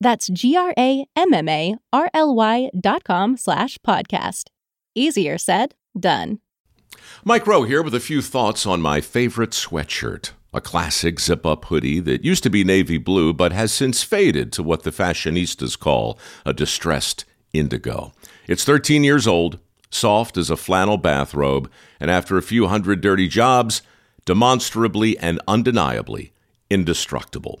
[0.00, 4.44] That's G-R-A-M-M-A-R-L-Y dot com slash podcast.
[4.94, 6.40] Easier said, done.
[7.24, 10.30] Mike Rowe here with a few thoughts on my favorite sweatshirt.
[10.54, 14.52] A classic zip up hoodie that used to be navy blue but has since faded
[14.52, 18.12] to what the fashionistas call a distressed indigo.
[18.46, 19.58] It's 13 years old,
[19.90, 23.82] soft as a flannel bathrobe, and after a few hundred dirty jobs,
[24.24, 26.32] demonstrably and undeniably
[26.70, 27.60] indestructible.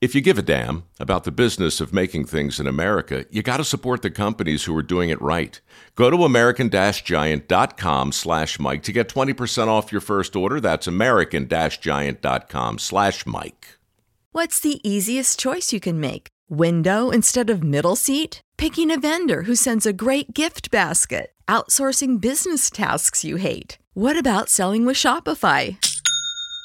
[0.00, 3.58] if you give a damn about the business of making things in America, you got
[3.58, 5.60] to support the companies who are doing it right.
[5.94, 10.58] Go to american-giant.com slash Mike to get 20% off your first order.
[10.60, 13.78] That's american-giant.com slash Mike.
[14.32, 16.28] What's the easiest choice you can make?
[16.48, 18.40] Window instead of middle seat?
[18.56, 21.32] Picking a vendor who sends a great gift basket?
[21.48, 23.76] Outsourcing business tasks you hate?
[23.94, 25.76] What about selling with Shopify?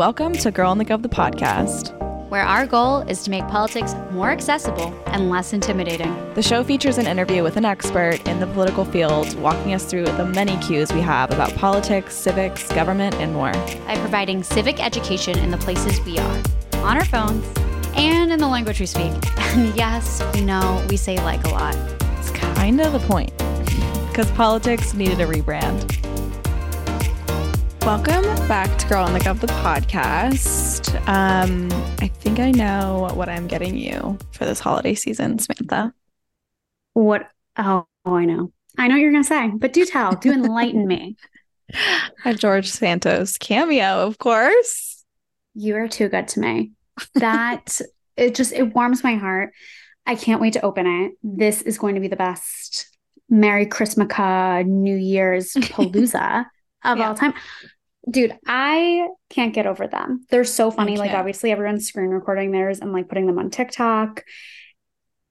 [0.00, 1.94] Welcome to Girl and the Gov, the podcast.
[2.30, 6.10] where our goal is to make politics more accessible and less intimidating.
[6.32, 10.06] The show features an interview with an expert in the political field, walking us through
[10.06, 13.52] the many cues we have about politics, civics, government, and more.
[13.52, 16.42] By providing civic education in the places we are,
[16.76, 17.46] on our phones,
[17.94, 19.12] and in the language we speak.
[19.50, 21.76] And yes, we know we say like a lot.
[22.16, 23.36] It's kind of the point,
[24.08, 26.00] because politics needed a rebrand.
[27.82, 30.94] Welcome back to Girl and the Gov, the podcast.
[31.08, 35.94] Um, I think I know what I'm getting you for this holiday season, Samantha.
[36.92, 37.28] What?
[37.56, 38.52] Oh, I know.
[38.76, 40.14] I know what you're going to say, but do tell.
[40.14, 41.16] Do enlighten me.
[42.26, 45.02] A George Santos cameo, of course.
[45.54, 46.72] You are too good to me.
[47.14, 47.80] That
[48.16, 49.52] it just it warms my heart.
[50.06, 51.12] I can't wait to open it.
[51.22, 52.94] This is going to be the best
[53.30, 54.08] Merry Christmas,
[54.66, 56.46] New Year's Palooza
[56.84, 57.08] of Yeah.
[57.08, 57.34] all time.
[58.10, 60.24] Dude, I can't get over them.
[60.30, 60.96] They're so funny.
[60.96, 64.24] Like obviously everyone's screen recording theirs and like putting them on TikTok.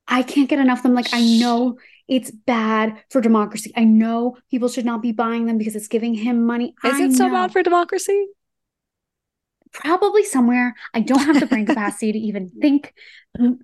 [0.08, 0.94] I can't get enough of them.
[0.94, 1.78] Like I know
[2.08, 3.72] it's bad for democracy.
[3.76, 6.74] I know people should not be buying them because it's giving him money.
[6.84, 7.34] Is I it so know.
[7.34, 8.28] bad for democracy?
[9.71, 10.75] Probably somewhere.
[10.94, 12.94] I don't have the brain capacity to even think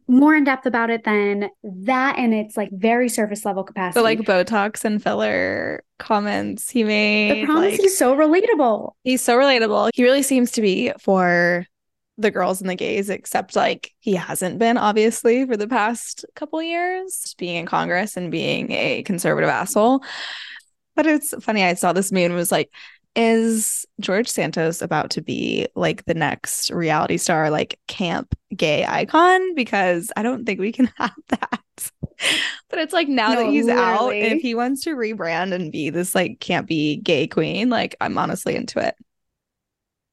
[0.07, 2.17] more in depth about it than that.
[2.19, 3.99] And it's like very surface level capacity.
[3.99, 7.41] The like Botox and filler comments he made.
[7.43, 8.91] the problem like- he's so relatable.
[9.03, 9.89] He's so relatable.
[9.93, 11.65] He really seems to be for
[12.17, 16.61] the girls and the gays, except like he hasn't been, obviously, for the past couple
[16.61, 20.01] years, being in Congress and being a conservative asshole.
[20.95, 22.71] But it's funny, I saw this meme and was like,
[23.15, 29.55] is George Santos about to be like the next reality star, like camp gay icon?
[29.55, 31.91] Because I don't think we can have that.
[32.69, 35.89] But it's like now that No, he's out, if he wants to rebrand and be
[35.89, 38.95] this like campy gay queen, like I'm honestly into it.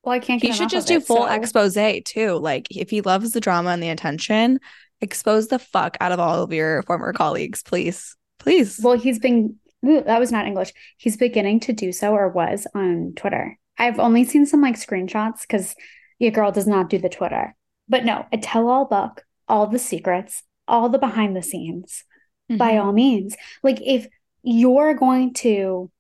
[0.05, 0.43] Well, I can't.
[0.43, 2.33] He should just do it, full so- expose too.
[2.39, 4.59] Like if he loves the drama and the attention,
[5.01, 8.17] expose the fuck out of all of your former colleagues, please.
[8.39, 8.81] Please.
[8.83, 9.57] Well, he's been.
[9.85, 10.73] Ooh, that was not English.
[10.97, 13.59] He's beginning to do so, or was on Twitter.
[13.79, 15.75] I've only seen some like screenshots because
[16.19, 17.55] your girl does not do the Twitter.
[17.89, 22.05] But no, a tell-all book, all the secrets, all the behind the scenes.
[22.49, 22.85] By Mhm.
[22.85, 24.07] all means, like if
[24.43, 25.91] you're going to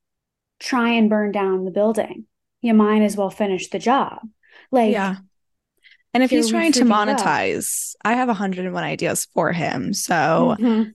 [0.61, 2.27] try and burn down the building,
[2.61, 4.19] you might as well finish the job.
[4.71, 5.17] Like, yeah.
[6.13, 9.95] And if he's trying to monetize, I have 101 ideas for him.
[9.95, 10.93] So mhm.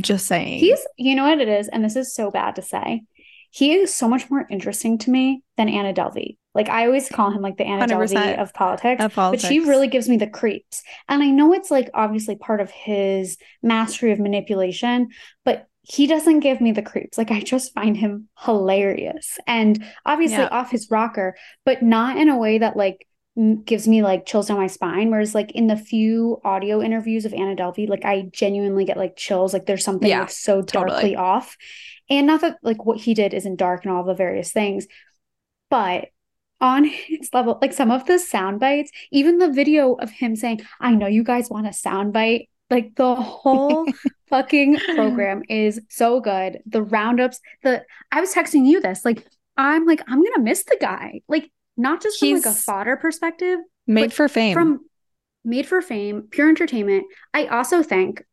[0.00, 0.58] Just saying.
[0.58, 3.02] He's, you know what it is, and this is so bad to say.
[3.50, 6.38] He is so much more interesting to me than Anna Delvey.
[6.54, 9.88] Like I always call him like the Anna Delvey of politics, of but she really
[9.88, 10.82] gives me the creeps.
[11.08, 15.08] And I know it's like obviously part of his mastery of manipulation,
[15.44, 17.18] but he doesn't give me the creeps.
[17.18, 20.48] Like I just find him hilarious and obviously Yeah.
[20.48, 21.34] off his rocker,
[21.64, 23.06] but not in a way that like
[23.64, 25.10] gives me like chills down my spine.
[25.10, 29.16] Whereas like in the few audio interviews of Anna Delvey, like I genuinely get like
[29.16, 29.52] chills.
[29.52, 31.12] Like there's something Yeah, like so totally.
[31.12, 31.56] darkly off.
[32.10, 34.86] And not that like what he did isn't dark and all the various things,
[35.70, 36.08] but
[36.60, 40.60] on his level, like some of the sound bites, even the video of him saying,
[40.80, 42.48] I know you guys want a sound bite.
[42.70, 43.86] Like the whole
[44.28, 46.60] fucking program is so good.
[46.66, 49.26] The roundups, the I was texting you this, like
[49.56, 51.20] I'm like, I'm gonna miss the guy.
[51.28, 54.54] Like, not just from like a He's fodder perspective, made for fame.
[54.54, 54.80] from
[55.44, 57.04] made for fame, pure entertainment.
[57.34, 58.24] I also think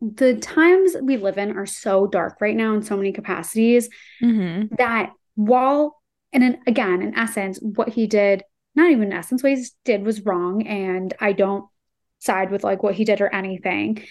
[0.00, 3.88] the times we live in are so dark right now in so many capacities
[4.20, 4.76] Mhm.
[4.76, 6.00] that while
[6.32, 8.42] and in, again in essence what he did
[8.74, 11.66] not even in essence what he did was wrong and i don't
[12.18, 14.02] side with like what he did or anything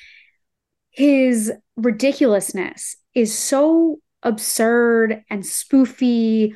[0.92, 6.56] his ridiculousness is so absurd and spoofy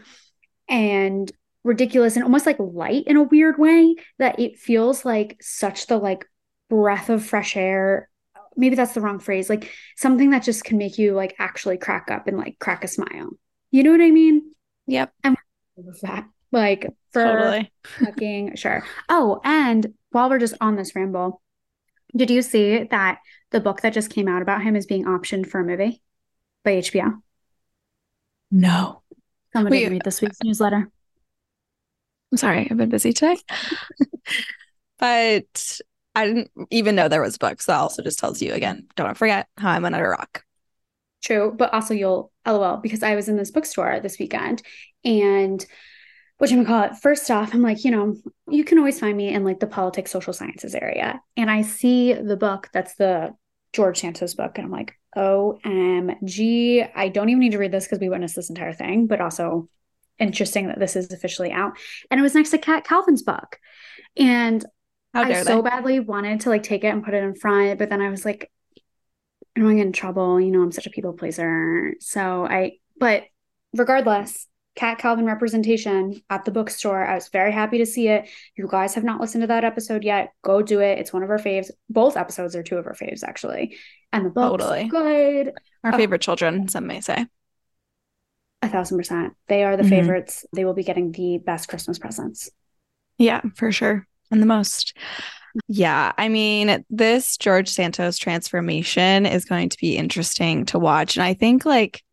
[0.70, 1.32] and
[1.66, 5.98] ridiculous and almost like light in a weird way that it feels like such the
[5.98, 6.26] like
[6.70, 8.08] breath of fresh air.
[8.56, 12.10] Maybe that's the wrong phrase like something that just can make you like actually crack
[12.10, 13.32] up and like crack a smile.
[13.72, 14.54] You know what i mean?
[14.88, 15.12] Yep.
[16.04, 16.26] that.
[16.52, 17.72] Like for Totally.
[17.84, 18.86] fucking sure.
[19.10, 21.42] Oh and while we're just on this ramble
[22.16, 23.20] did you see that
[23.52, 26.02] the book that just came out about him is being optioned for a movie
[26.64, 27.22] by hbo
[28.52, 29.02] No.
[29.52, 30.90] somebody Wait, read this week's newsletter
[32.36, 33.38] I'm sorry, I've been busy today.
[35.00, 35.80] but
[36.16, 37.62] I didn't even know there was a book.
[37.62, 40.44] So that also just tells you again, don't forget how I'm under a rock.
[41.24, 44.64] True, but also you'll lol because I was in this bookstore this weekend
[45.06, 45.66] and
[46.38, 46.98] what you call it.
[46.98, 48.18] First off, I'm like, you know,
[48.50, 52.12] you can always find me in like the politics, social sciences area, and I see
[52.12, 53.34] the book that's the
[53.72, 58.00] George Santos book, and I'm like, OMG, I don't even need to read this because
[58.00, 59.70] we witnessed this entire thing, but also
[60.20, 61.78] interesting that this is officially out.
[62.10, 63.60] And it was next to Kat Calvin's book,
[64.18, 64.64] and
[65.14, 65.70] I so they?
[65.70, 68.26] badly wanted to like take it and put it in front, but then I was
[68.26, 68.52] like,
[69.56, 70.40] I don't want to get in trouble.
[70.42, 71.94] You know, I'm such a people pleaser.
[72.02, 73.24] So I, but
[73.74, 77.06] regardless, Kat Calvin representation at the bookstore.
[77.06, 78.28] I was very happy to see it.
[78.58, 80.34] You guys have not listened to that episode yet.
[80.44, 81.00] Go do it.
[81.00, 81.72] It's one of our faves.
[81.90, 83.78] Both episodes are two of our faves, actually.
[84.12, 84.90] And the book's Totally.
[84.90, 85.54] good.
[85.86, 85.98] Our Oh.
[85.98, 87.26] favorite children, some may say.
[88.62, 89.34] A thousand percent.
[89.48, 89.90] They are the Mhm.
[89.90, 90.46] favorites.
[90.56, 92.50] They will be getting the best Christmas presents.
[93.18, 94.08] Yeah, for sure.
[94.32, 94.98] And the most.
[95.68, 101.16] Yeah, I mean, this George Santos transformation is going to be interesting to watch.
[101.16, 102.04] And I think like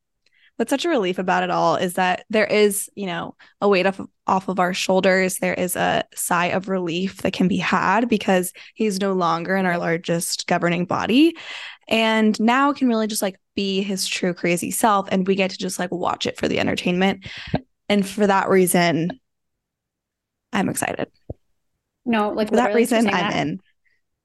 [0.62, 3.84] what's such a relief about it all is that there is, you know, a weight
[3.84, 5.38] off off of our shoulders.
[5.38, 9.66] There is a sigh of relief that can be had because he's no longer in
[9.66, 11.36] our largest governing body.
[11.88, 15.08] And now can really just like be his true crazy self.
[15.10, 17.26] And we get to just like watch it for the entertainment.
[17.88, 19.18] And for that reason,
[20.52, 21.10] I'm excited.
[22.04, 23.60] No, like For that reason, I'm that, in.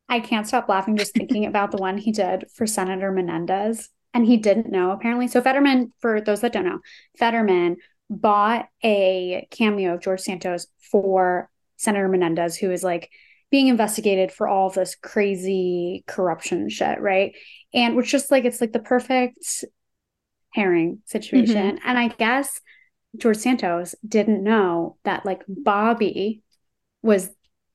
[0.08, 3.90] I can't stop laughing just thinking about the one he did for Senator Menendez.
[4.14, 5.28] And he didn't know, apparently.
[5.28, 6.80] So, Fetterman, for those that don't know,
[7.18, 7.78] Fetterman
[8.10, 13.12] bought a cameo of George Santos for Senator Menendez, who is like
[13.52, 17.36] being investigated for all this crazy corruption shit, right?
[17.74, 19.66] And which just like, it's like the perfect
[20.54, 21.78] herring situation.
[21.78, 21.88] Mm-hmm.
[21.88, 22.60] And I guess
[23.16, 26.42] George Santos didn't know that like Bobby
[27.02, 27.30] was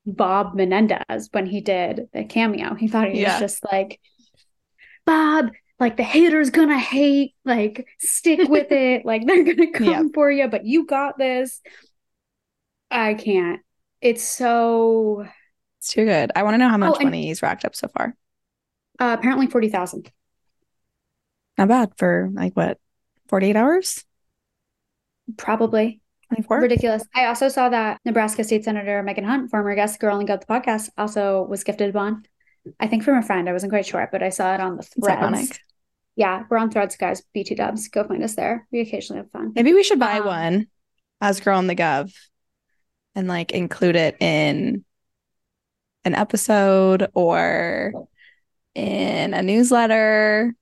[0.04, 2.74] Bob Menendez when he did the cameo.
[2.74, 3.34] He thought he Yeah.
[3.34, 4.00] was just like,
[5.06, 5.50] Bob,
[5.82, 10.02] like the haters gonna hate, like stick with it, like they're gonna come Yeah.
[10.14, 11.60] for you, but you got this.
[12.90, 13.60] I can't.
[14.00, 15.26] It's so
[15.78, 16.32] It's too good.
[16.36, 18.14] I want to know how much and- money he's racked up so far.
[19.00, 20.10] uh, apparently 40,000.
[21.58, 22.78] Not bad for like what,
[23.28, 24.04] 48 hours?
[25.36, 26.00] Probably.
[26.28, 26.60] 24.
[26.60, 27.04] Ridiculous.
[27.14, 30.46] I also saw that Nebraska State Senator Megan Hunt, former guest, Girl and Got the
[30.46, 32.26] podcast, also was gifted a bond.
[32.80, 33.48] I think from a friend.
[33.48, 35.58] I wasn't quite sure, but I saw it on the threads.
[36.16, 37.22] Yeah, we're on threads, guys.
[37.32, 37.88] BT dubs.
[37.88, 38.66] Go find us there.
[38.70, 39.52] We occasionally have fun.
[39.54, 40.66] Maybe we should buy Um, one
[41.20, 42.12] as Girl and the Gov
[43.14, 44.84] and like include it in
[46.04, 47.92] an episode or
[48.74, 50.54] in a newsletter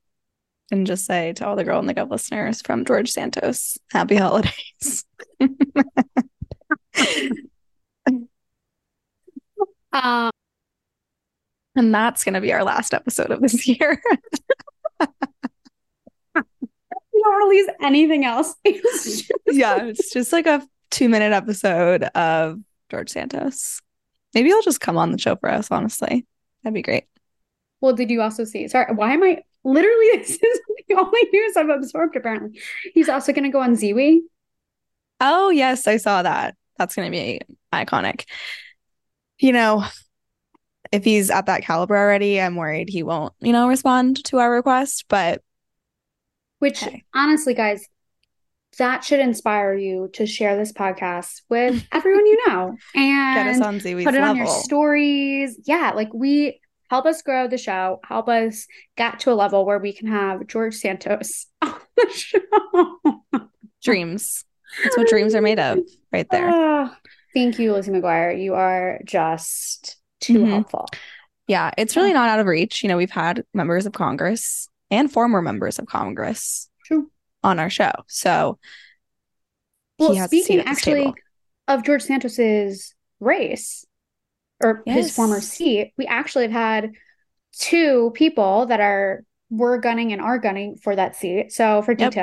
[0.71, 4.15] and just say to all the Girl and the Gov listeners from George Santos, happy
[4.15, 5.05] holidays.
[9.93, 10.31] Um,
[11.75, 14.01] and that's going to be our last episode of this year.
[17.23, 18.55] don't release anything else.
[18.65, 22.59] It's just- yeah, it's just like a two minute episode of
[22.89, 23.81] George Santos.
[24.33, 26.25] Maybe he'll just come on the show for us, honestly.
[26.63, 27.05] That'd be great.
[27.81, 28.67] well, did you also see?
[28.67, 30.07] Sorry, why am I literally?
[30.19, 32.15] This is the only news I've absorbed.
[32.15, 32.59] Apparently,
[32.93, 34.19] he's also going to go on Ziwe.
[35.19, 36.55] Oh, yes, I saw that.
[36.77, 37.39] That's going to be
[37.73, 38.25] iconic.
[39.39, 39.85] You know,
[40.91, 44.51] if he's at that caliber already, I'm worried he won't, you know, respond to our
[44.51, 45.05] request.
[45.07, 45.41] But
[46.61, 47.03] Which Okay.
[47.15, 47.87] honestly, guys,
[48.77, 53.61] that should inspire you to share this podcast with everyone you know and get us
[53.61, 55.59] on Ziwe's put it on your stories.
[55.65, 59.79] Yeah, like we help us grow the show, help us get to a level where
[59.79, 63.23] we can have George Santos on the show.
[63.83, 64.45] Dreams.
[64.83, 65.79] That's what dreams are made of,
[66.13, 66.47] right there.
[66.47, 66.95] Ah,
[67.33, 68.39] thank you, Lizzie McGuire.
[68.39, 70.49] You are just too Mhm.
[70.49, 70.85] helpful.
[71.47, 72.83] Yeah, it's really not out of reach.
[72.83, 77.09] You know, we've had members of Congress and former members of Congress True.
[77.43, 77.91] on our show.
[78.07, 78.59] So
[79.97, 81.15] Well, he has a seat speaking actually table.
[81.67, 83.85] of George Santos's race
[84.61, 86.91] or his former seat, we actually have had
[87.57, 91.51] two people that are were gunning and are gunning for that seat.
[91.51, 92.13] So for Yep.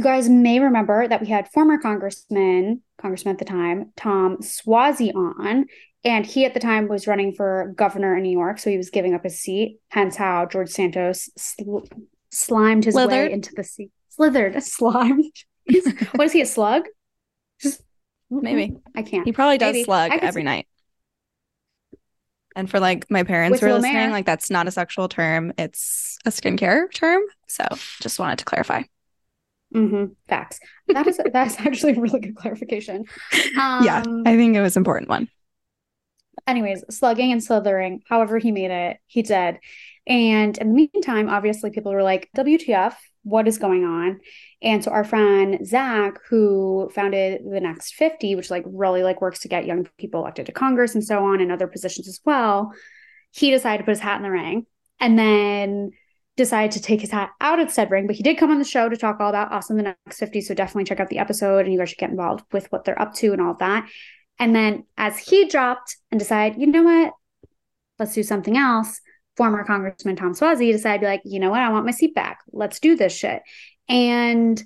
[0.00, 5.14] You guys may remember that we had former Congressman, Congressman at the time, Tom Suozzi
[5.14, 5.66] on,
[6.04, 8.88] and he at the time was running for governor in New York, so he was
[8.88, 9.78] giving up his seat.
[9.90, 11.80] Hence how George Santos sl-
[12.30, 13.28] slimed his Slithered?
[13.28, 13.90] way into the seat.
[14.08, 15.34] Slithered, slimed.
[16.14, 16.84] what is he, a slug?
[17.60, 17.82] Just
[18.30, 18.78] Maybe.
[18.96, 19.26] I can't.
[19.26, 19.84] He probably does Maybe.
[19.84, 20.66] slug every see- night.
[22.56, 24.10] And for like my parents With who are listening, Mare?
[24.12, 27.20] like that's not a sexual term, it's a skincare term.
[27.48, 27.66] So
[28.00, 28.84] just wanted to clarify.
[29.74, 30.16] Mhm.
[30.28, 30.58] Facts.
[30.88, 33.04] That is that's actually a really good clarification.
[33.54, 35.28] yeah, Um, I think it was an important one.
[36.46, 39.58] anyways, slugging and slithering, however he made it, he did.
[40.06, 44.20] And in the meantime, obviously, people were like, WTF, what is going on?
[44.62, 49.40] And so our friend Zach, who founded the Next 50, which like really like works
[49.40, 52.72] to get young people elected to Congress and so on and other positions as well,
[53.30, 54.66] he decided to put his hat in the ring
[54.98, 55.90] and then
[56.40, 58.06] decided to take his hat out of said ring.
[58.06, 60.40] But he did come on the show to talk all about in the Next 50.
[60.40, 63.00] So definitely check out the episode and you guys should get involved with what they're
[63.00, 63.88] up to and all that.
[64.38, 67.12] And then as he dropped and decided, you know what,
[67.98, 69.00] let's do something else,
[69.36, 72.14] former Congressman Tom Suozzi decided, to be like, you know what, I want my seat
[72.14, 72.38] back.
[72.50, 73.42] Let's do this shit.
[73.88, 74.62] And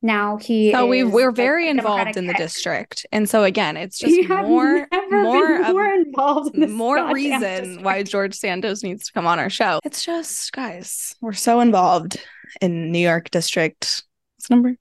[0.00, 3.04] now he So we we're very a involved in the district.
[3.10, 7.82] And so again, it's just more more been of- more involved in more reason district.
[7.82, 9.80] why George Santos needs to come on our show.
[9.84, 12.22] It's just, guys, we're so involved
[12.60, 14.04] in New York district.
[14.36, 14.76] What's the number?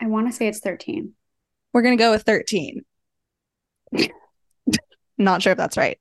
[0.00, 1.12] I want to say it's 13.
[1.72, 2.82] We're gonna go with 13.
[5.18, 5.98] Not sure if that's right.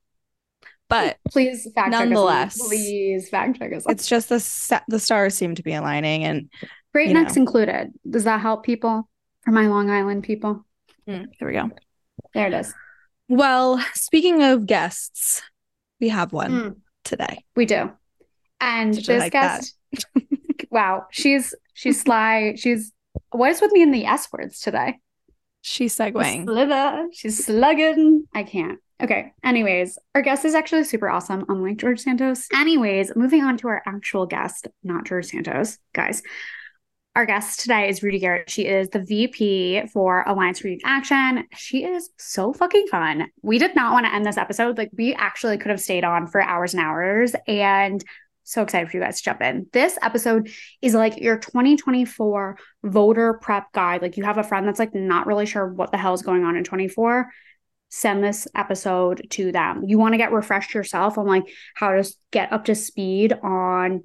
[0.90, 2.00] But Please fact check us.
[2.00, 3.86] Nonetheless, Please fact check us.
[3.90, 6.50] it's just the the stars seem to be aligning and
[6.98, 7.42] Great Necks know.
[7.42, 7.94] included.
[8.10, 9.08] Does that help people?
[9.42, 10.66] For my Long Island people?
[11.06, 11.70] there we go.
[12.34, 12.74] There it is.
[13.30, 15.42] Well, speaking of guests,
[16.02, 16.76] we have one Mm.
[17.04, 17.44] today.
[17.56, 17.92] We do.
[18.60, 19.76] And you this like guest,
[20.72, 22.56] wow, she's she's sly.
[22.58, 22.92] She's
[23.32, 24.98] what is with me in the S words today?
[25.62, 26.46] She's segueing.
[26.46, 27.08] Slither.
[27.14, 28.26] She's slugging.
[28.34, 28.80] I can't.
[29.04, 29.34] Okay.
[29.44, 32.48] Anyways, our guest is actually super awesome, unlike George Santos.
[32.56, 36.24] Anyways, moving on to our actual guest, not George Santos, guys.
[37.18, 38.48] Our guest today is Rudy Garrett.
[38.48, 41.46] She is the VP for Alliance for Youth Action.
[41.56, 43.26] She is so fucking fun.
[43.42, 44.78] We did not want to end this episode.
[44.78, 47.34] Like, we actually could have stayed on for hours and hours.
[47.48, 48.04] And
[48.44, 49.66] so excited for you guys to jump in.
[49.74, 50.52] This episode
[50.84, 54.04] is like your 2024 voter prep guide.
[54.04, 56.44] Like, you have a friend that's like not really sure what the hell is going
[56.44, 57.32] on in 24
[57.90, 59.82] send this episode to them.
[59.88, 64.04] You want to get refreshed yourself on like how to get up to speed on,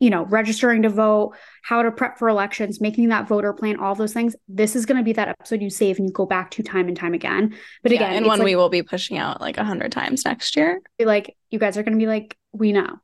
[0.00, 3.94] you know, registering to vote, how to prep for elections, making that voter plan, all
[3.94, 4.34] those things.
[4.48, 6.88] This is going to be that episode you save and you go back to time
[6.88, 7.54] and time again.
[7.82, 10.24] But Yeah, again, and one like, we will be pushing out like a hundred times
[10.24, 10.80] next year.
[10.98, 12.98] like you guys are going to be like, we know.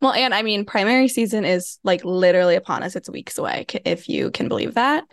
[0.00, 2.94] Well, and I mean, primary season is like literally upon us.
[2.94, 5.04] It's weeks away, if you can believe that.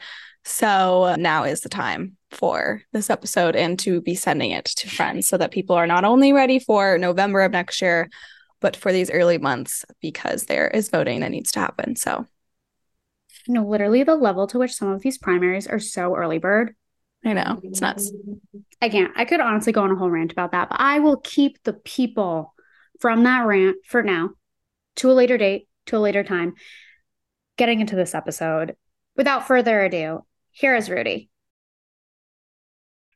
[0.44, 5.28] So now is the time for this episode and to be sending it to friends
[5.28, 8.10] so that people are not only ready for November of next year,
[8.66, 11.96] but for these early months because there is voting that needs to happen.
[11.96, 12.26] So,
[13.46, 16.76] you know, literally the level to which some of these primaries are so early bird.
[17.24, 18.12] I know it's nuts.
[18.82, 19.12] I can't.
[19.16, 21.74] I could honestly go on a whole rant about that, but I will keep the
[21.74, 22.56] people
[23.00, 24.32] from that rant for now
[24.96, 26.56] to a later date, to a later time.
[27.58, 28.76] Getting into this episode,
[29.16, 31.30] without further ado, here is Rudy.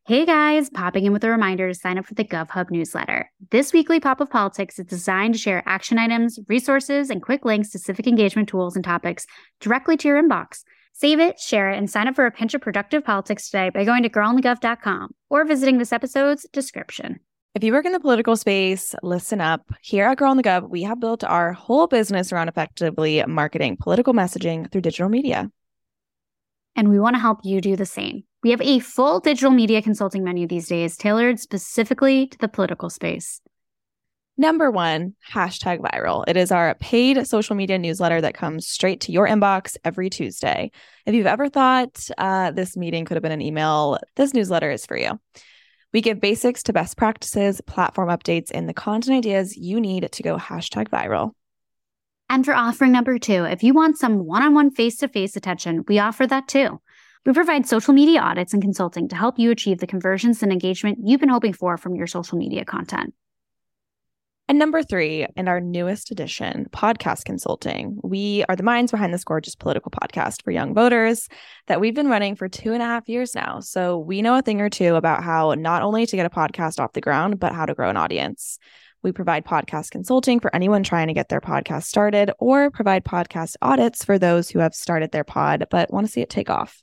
[0.09, 3.29] Hey guys, popping in with a reminder to sign up for the GovHub newsletter.
[3.51, 7.69] This weekly pop of politics is designed to share action items, resources, and quick links
[7.69, 9.27] to civic engagement tools and topics
[9.59, 10.63] directly to your inbox.
[10.93, 13.85] Save it, share it, and sign up for a pinch of productive politics today by
[13.85, 17.19] going to girlandthegov.com or visiting this episode's description.
[17.53, 19.71] If you work in the political space, listen up.
[19.83, 23.77] Here at Girl and the Gov, we have built our whole business around effectively marketing
[23.79, 25.51] political messaging through digital media.
[26.75, 28.23] And we want to help you do the same.
[28.41, 32.89] We have a full digital media consulting menu these days, tailored specifically to the political
[32.89, 33.41] space.
[34.37, 36.23] Number one, hashtag viral.
[36.25, 40.71] It is our paid social media newsletter that comes straight to your inbox every Tuesday.
[41.05, 44.85] If you've ever thought uh, this meeting could have been an email, this newsletter is
[44.85, 45.19] for you.
[45.91, 50.23] We give basics to best practices, platform updates, and the content ideas you need to
[50.23, 51.31] go hashtag viral.
[52.29, 55.35] And for offering number two, if you want some one on one face to face
[55.35, 56.79] attention, we offer that too.
[57.25, 60.99] We provide social media audits and consulting to help you achieve the conversions and engagement
[61.03, 63.13] you've been hoping for from your social media content.
[64.47, 69.23] And number three, in our newest edition, podcast consulting, we are the minds behind this
[69.23, 71.27] gorgeous political podcast for young voters
[71.67, 73.59] that we've been running for two and a half years now.
[73.59, 76.79] So we know a thing or two about how not only to get a podcast
[76.79, 78.57] off the ground, but how to grow an audience.
[79.01, 83.55] We provide podcast consulting for anyone trying to get their podcast started or provide podcast
[83.61, 86.81] audits for those who have started their pod but want to see it take off.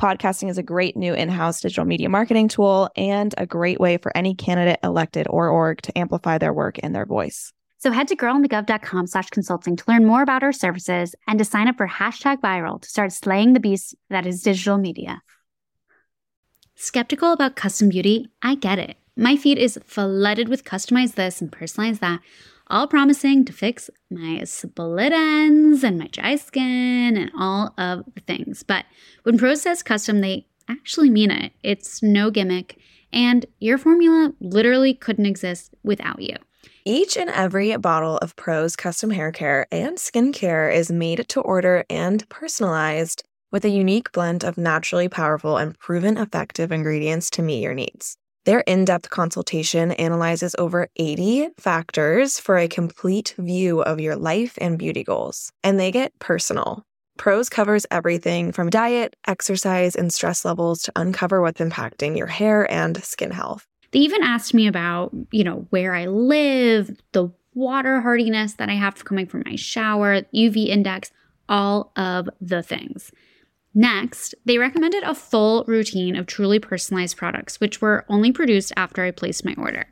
[0.00, 3.98] Podcasting is a great new in house digital media marketing tool and a great way
[3.98, 7.52] for any candidate, elected, or org to amplify their work and their voice.
[7.78, 11.68] So head to girlandthegov.com slash consulting to learn more about our services and to sign
[11.68, 15.20] up for hashtag viral to start slaying the beast that is digital media.
[16.76, 18.28] Skeptical about custom beauty?
[18.40, 18.96] I get it.
[19.20, 22.20] My feed is flooded with customize this and personalize that
[22.68, 28.22] all promising to fix my split ends and my dry skin and all of the
[28.22, 28.62] things.
[28.62, 28.86] But
[29.24, 31.52] when Prose says custom, they actually mean it.
[31.62, 32.78] It's no gimmick,
[33.12, 36.36] and your formula literally couldn't exist without you.
[36.86, 41.84] Each and every bottle of Prose custom hair care and skincare is made to order
[41.90, 47.60] and personalized with a unique blend of naturally powerful and proven effective ingredients to meet
[47.60, 48.16] your needs.
[48.46, 54.56] Their in depth consultation analyzes over 80 factors for a complete view of your life
[54.60, 56.82] and beauty goals, and they get personal.
[57.18, 62.70] Prose covers everything from diet, exercise, and stress levels to uncover what's impacting your hair
[62.72, 63.66] and skin health.
[63.92, 68.74] They even asked me about, you know, where I live, the water hardiness that I
[68.74, 71.10] have coming from my shower, UV index,
[71.46, 73.12] all of the things.
[73.74, 79.04] Next, they recommended a full routine of truly personalized products, which were only produced after
[79.04, 79.86] I placed my order.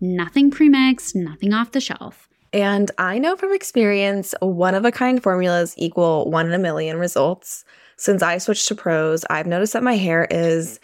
[0.00, 2.28] Nothing premixed, nothing off the shelf.
[2.52, 6.98] And I know from experience, one of a kind formulas equal one in a million
[6.98, 7.64] results.
[7.96, 10.78] Since I switched to Prose, I've noticed that my hair is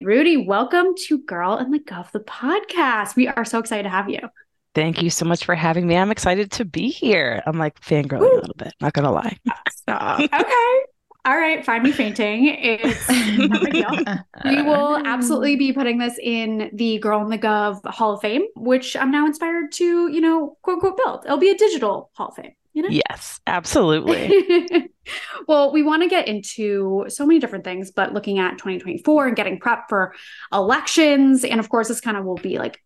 [0.00, 3.16] Rudy, welcome to Girl and the Gov, the podcast.
[3.16, 4.20] We are so excited to have you.
[4.72, 5.96] Thank you so much for having me.
[5.96, 7.42] I'm excited to be here.
[7.46, 8.38] I'm like fangirling Ooh.
[8.38, 9.36] a little bit, not gonna lie.
[9.72, 10.20] Stop.
[10.20, 10.78] okay.
[11.24, 12.46] All right, find me fainting.
[12.46, 13.90] It's no big deal.
[14.44, 18.46] We will absolutely be putting this in the Girl and the Gov Hall of Fame,
[18.54, 21.24] which I'm now inspired to, you know, quote unquote build.
[21.24, 22.52] It'll be a digital Hall of Fame.
[22.78, 22.90] You know?
[23.10, 24.88] Yes, absolutely.
[25.48, 29.34] well, we want to get into so many different things, but looking at 2024 and
[29.34, 30.14] getting prep for
[30.52, 31.42] elections.
[31.42, 32.80] And of course, this kind of will be like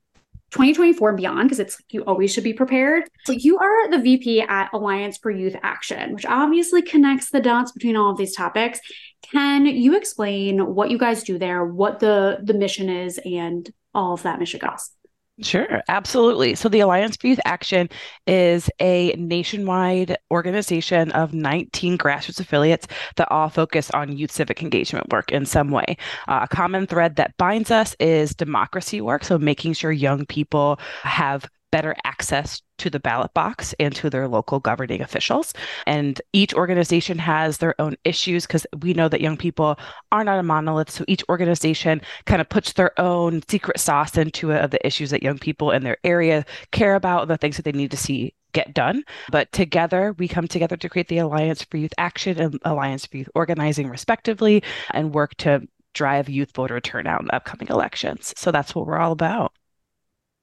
[0.52, 3.04] 2024 and beyond because it's you always should be prepared.
[3.26, 7.72] So you are the VP at Alliance for Youth Action, which obviously connects the dots
[7.72, 8.80] between all of these topics.
[9.20, 14.14] Can you explain what you guys do there, what the the mission is, and all
[14.14, 14.90] of that mission goals?
[15.40, 16.54] Sure, absolutely.
[16.54, 17.88] So, the Alliance for Youth Action
[18.26, 25.10] is a nationwide organization of 19 grassroots affiliates that all focus on youth civic engagement
[25.10, 25.96] work in some way.
[26.28, 29.24] Uh, a common thread that binds us is democracy work.
[29.24, 34.28] So, making sure young people have better access to the ballot box and to their
[34.28, 35.52] local governing officials.
[35.86, 39.78] And each organization has their own issues because we know that young people
[40.12, 40.90] are not a monolith.
[40.90, 45.10] So each organization kind of puts their own secret sauce into it of the issues
[45.10, 48.34] that young people in their area care about the things that they need to see
[48.52, 49.02] get done.
[49.30, 53.16] But together, we come together to create the Alliance for Youth Action and Alliance for
[53.16, 58.34] Youth Organizing, respectively, and work to drive youth voter turnout in the upcoming elections.
[58.36, 59.52] So that's what we're all about.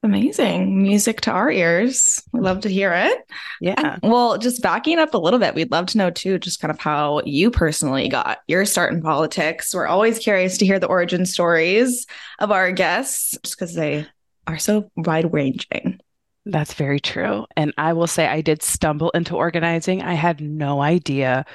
[0.02, 2.24] Amazing music to our ears.
[2.32, 3.18] We love to hear it.
[3.60, 3.98] Yeah.
[4.02, 6.80] Well, just backing up a little bit, we'd love to know too, just kind of
[6.80, 9.76] how you personally got your start in politics.
[9.76, 12.08] We're always curious to hear the origin stories
[12.40, 14.08] of our guests, just because they
[14.48, 16.00] are so wide ranging.
[16.52, 17.46] That's very true.
[17.56, 20.02] And I will say, I did stumble into organizing.
[20.02, 21.46] I had no idea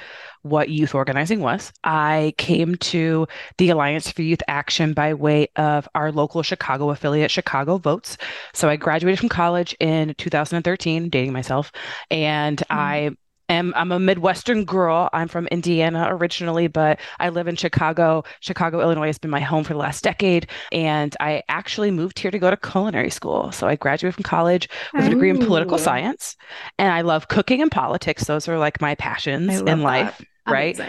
[0.43, 1.73] what youth organizing was.
[1.83, 3.27] I came to
[3.57, 8.17] the Alliance for Youth Action by way of our local Chicago affiliate, Chicago Votes.
[8.53, 11.73] So I graduated from college in 2013, dating myself,
[12.09, 12.79] and mm-hmm.
[12.79, 13.17] I
[13.49, 15.09] am I'm a Midwestern girl.
[15.13, 18.23] I'm from Indiana originally, but I live in Chicago.
[18.39, 20.47] Chicago, Illinois has been my home for the last decade.
[20.71, 23.51] And I actually moved here to go to culinary school.
[23.51, 26.35] So I graduated from college with a degree in political science.
[26.77, 28.25] And I love cooking and politics.
[28.25, 30.21] Those are like my passions in life.
[30.47, 30.79] Right.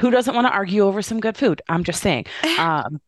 [0.00, 1.62] Who doesn't want to argue over some good food?
[1.68, 2.26] I'm just saying.
[2.58, 3.00] Um,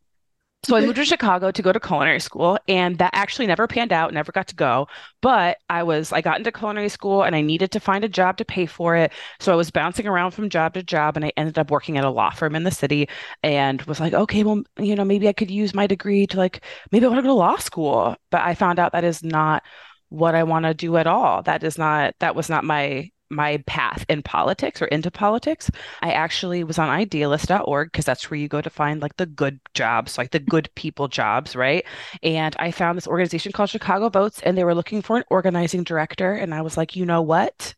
[0.64, 0.86] so I mm-hmm.
[0.86, 4.32] moved to Chicago to go to culinary school, and that actually never panned out, never
[4.32, 4.88] got to go.
[5.20, 8.36] But I was, I got into culinary school and I needed to find a job
[8.38, 9.12] to pay for it.
[9.40, 12.04] So I was bouncing around from job to job, and I ended up working at
[12.04, 13.08] a law firm in the city
[13.42, 16.64] and was like, okay, well, you know, maybe I could use my degree to like,
[16.90, 18.16] maybe I want to go to law school.
[18.30, 19.62] But I found out that is not
[20.08, 21.42] what I want to do at all.
[21.42, 25.70] That is not, that was not my my path in politics or into politics,
[26.02, 29.60] I actually was on idealist.org because that's where you go to find like the good
[29.74, 31.84] jobs, like the good people jobs, right?
[32.22, 35.84] And I found this organization called Chicago Votes and they were looking for an organizing
[35.84, 36.32] director.
[36.32, 37.74] And I was like, you know what?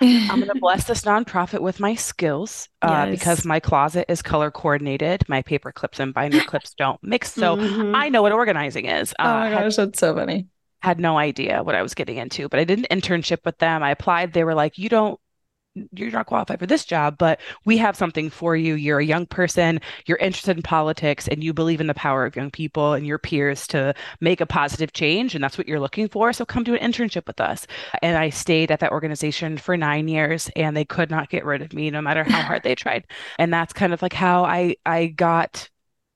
[0.00, 3.18] I'm going to bless this nonprofit with my skills uh, yes.
[3.18, 5.28] because my closet is color coordinated.
[5.28, 7.32] My paper clips and binder clips don't mix.
[7.32, 7.94] So mm-hmm.
[7.94, 9.12] I know what organizing is.
[9.18, 10.48] Uh, oh my gosh, that's so funny
[10.82, 13.82] had no idea what I was getting into, but I did an internship with them.
[13.82, 14.32] I applied.
[14.32, 15.20] They were like, you don't,
[15.92, 18.74] you're not qualified for this job, but we have something for you.
[18.74, 22.34] You're a young person, you're interested in politics, and you believe in the power of
[22.34, 25.34] young people and your peers to make a positive change.
[25.34, 26.32] And that's what you're looking for.
[26.32, 27.66] So come do an internship with us.
[28.02, 31.62] And I stayed at that organization for nine years and they could not get rid
[31.62, 33.04] of me no matter how hard they tried.
[33.38, 35.68] And that's kind of like how I I got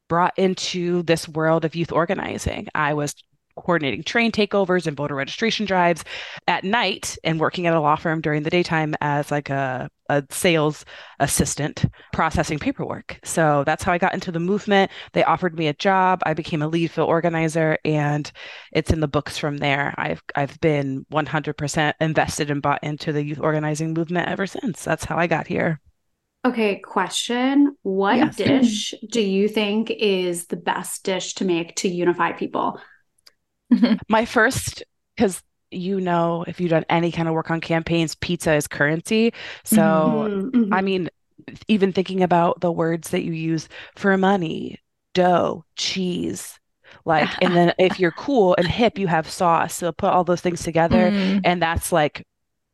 [0.09, 2.69] brought into this world of youth organizing.
[2.75, 3.15] I was
[3.57, 6.05] coordinating train takeovers and voter registration drives
[6.47, 10.25] at night and working at a law firm during the daytime as like a, a
[10.31, 10.85] sales
[11.21, 13.19] assistant processing paperwork.
[13.25, 14.91] So that's how I got into the movement.
[15.13, 16.21] They offered me a job.
[16.25, 18.31] I became a lead field organizer and
[18.73, 19.95] it's in the books from there.
[19.97, 24.85] I've I've been 100% invested and bought into the youth organizing movement ever since.
[24.85, 25.81] That's how I got here.
[26.47, 27.75] Okay, question.
[27.83, 28.37] What yes.
[28.37, 32.79] dish do you think is the best dish to make to unify people?
[34.09, 34.83] My first,
[35.17, 39.33] because you know, if you've done any kind of work on campaigns, pizza is currency.
[39.65, 40.73] So, mm-hmm, mm-hmm.
[40.73, 41.11] I mean,
[41.69, 44.79] even thinking about the words that you use for money,
[45.15, 46.59] dough, cheese.
[47.05, 49.75] Like, and then if you're cool and hip, you have sauce.
[49.75, 51.41] So put all those things together, Mm.
[51.45, 52.27] and that's like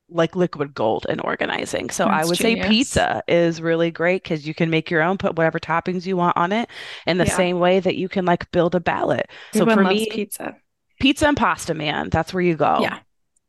[0.08, 1.90] like liquid gold in organizing.
[1.90, 5.18] So I That's would say pizza is really great because you can make your own,
[5.18, 6.68] put whatever toppings you want on it,
[7.06, 7.36] in the Yeah.
[7.36, 9.30] same way that you can like build a ballot.
[9.52, 10.56] So for me, pizza.
[11.00, 12.78] Pizza and pasta, man, that's where you go.
[12.80, 13.00] Yeah.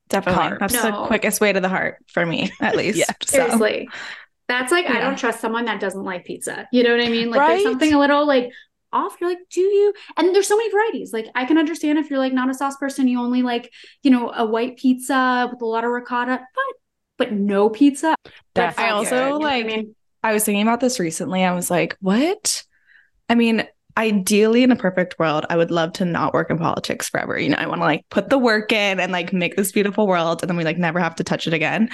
[0.09, 0.57] Definitely.
[0.57, 0.71] Carbs.
[0.71, 2.97] That's the quickest way to the heart for me, at least.
[2.97, 3.11] Yeah.
[3.23, 3.89] So, Seriously.
[4.47, 6.67] That's like I don't trust someone that doesn't like pizza.
[6.73, 7.29] You know what I mean?
[7.29, 7.47] Like Right?
[7.53, 8.51] there's something a little like
[8.91, 9.15] off.
[9.21, 9.93] You're like, do you?
[10.17, 11.13] And there's so many varieties.
[11.13, 13.71] Like I can understand if you're like not a sauce person, you only like,
[14.03, 16.63] you know, a white pizza with a lot of ricotta, but
[17.17, 18.15] but no pizza.
[18.53, 19.23] That's I flag also, here.
[19.23, 21.45] You know like, I mean, I was thinking about this recently.
[21.45, 22.63] I was like, what?
[23.29, 23.65] I mean,
[23.97, 27.39] ideally in a perfect world, I would love to not work in politics forever.
[27.39, 30.07] You know, I want to like put the work in and like make this beautiful
[30.07, 31.89] world and then we like never have to touch it again.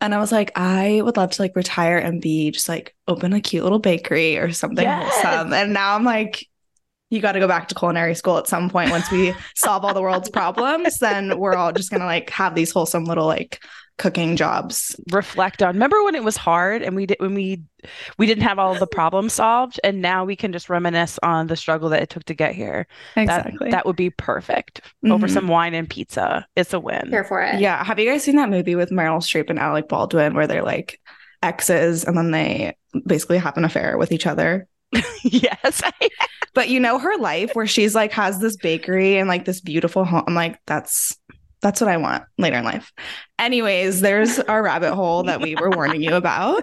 [0.00, 3.32] And I was like, I would love to like retire and be just like open
[3.32, 5.12] a cute little bakery or something Yes.
[5.22, 5.52] wholesome.
[5.52, 6.46] And now I'm like,
[7.10, 9.92] you got to go back to culinary school at some point once we solve all
[9.92, 10.98] the world's problems.
[10.98, 13.62] Then we're all just gonna like have these wholesome little like
[14.00, 14.98] cooking jobs.
[15.12, 15.74] reflect on.
[15.74, 17.62] Remember when it was hard and we did when we
[18.18, 21.54] we didn't have all the problems solved, and now we can just reminisce on the
[21.56, 22.86] struggle that it took to get here.
[23.14, 25.30] That that would be perfect over Mhm.
[25.32, 26.46] some wine and pizza.
[26.56, 27.08] It's a win.
[27.10, 27.60] here for it.
[27.60, 27.84] Yeah.
[27.84, 31.00] Have you guys seen that movie with Meryl Streep and Alec Baldwin where they're like
[31.42, 34.66] exes and then they basically have an affair with each other?
[35.22, 35.82] yes.
[36.52, 40.04] But you know her life where she's like has this bakery and like this beautiful
[40.04, 40.24] home.
[40.26, 41.16] I'm like, that's
[41.60, 42.92] that's what I want later in life.
[43.38, 46.62] Anyways, there's our rabbit hole that we were warning you about.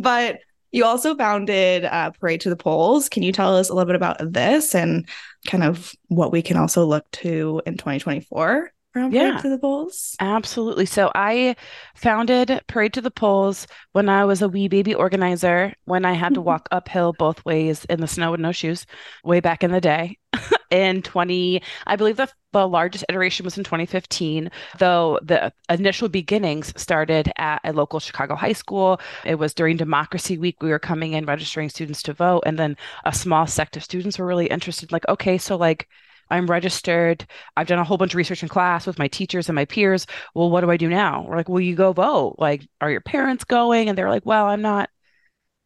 [0.00, 3.08] But you also founded uh, Parade to the Polls.
[3.08, 5.08] Can you tell us a little bit about this and
[5.46, 9.30] kind of what we can also look to in 2024 around Yeah.
[9.30, 10.16] Parade to the Polls?
[10.20, 10.86] Absolutely.
[10.86, 11.56] So I
[11.94, 16.34] founded Parade to the Polls when I was a wee baby organizer, when I had
[16.34, 16.46] to mm-hmm.
[16.46, 18.86] walk uphill both ways in the snow with no shoes,
[19.24, 20.18] way back in the day.
[20.70, 26.72] in 20, I believe the, the largest iteration was in 2015, though the initial beginnings
[26.76, 29.00] started at a local Chicago high school.
[29.24, 30.56] It was during Democracy Week.
[30.60, 34.18] We were coming in registering students to vote, and then a small sect of students
[34.18, 35.88] were really interested, like, okay, so like,
[36.30, 37.26] I'm registered.
[37.56, 40.06] I've done a whole bunch of research in class with my teachers and my peers.
[40.34, 41.24] Well, what do I do now?
[41.26, 42.36] We're like, will you go vote.
[42.38, 43.88] Like, are your parents going?
[43.88, 44.90] And they're like, well, I'm not.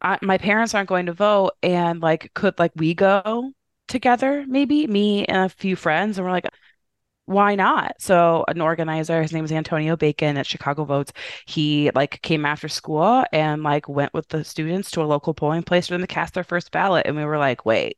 [0.01, 1.51] I, my parents aren't going to vote.
[1.63, 3.51] And like, could like we go
[3.87, 4.45] together?
[4.47, 6.17] Maybe me and a few friends.
[6.17, 6.47] And we're like,
[7.25, 7.95] why not?
[8.01, 11.13] So an organizer, his name is Antonio Bacon at Chicago Votes.
[11.47, 15.63] He like came after school and like went with the students to a local polling
[15.63, 17.05] place for them to cast their first ballot.
[17.07, 17.97] And we were like, wait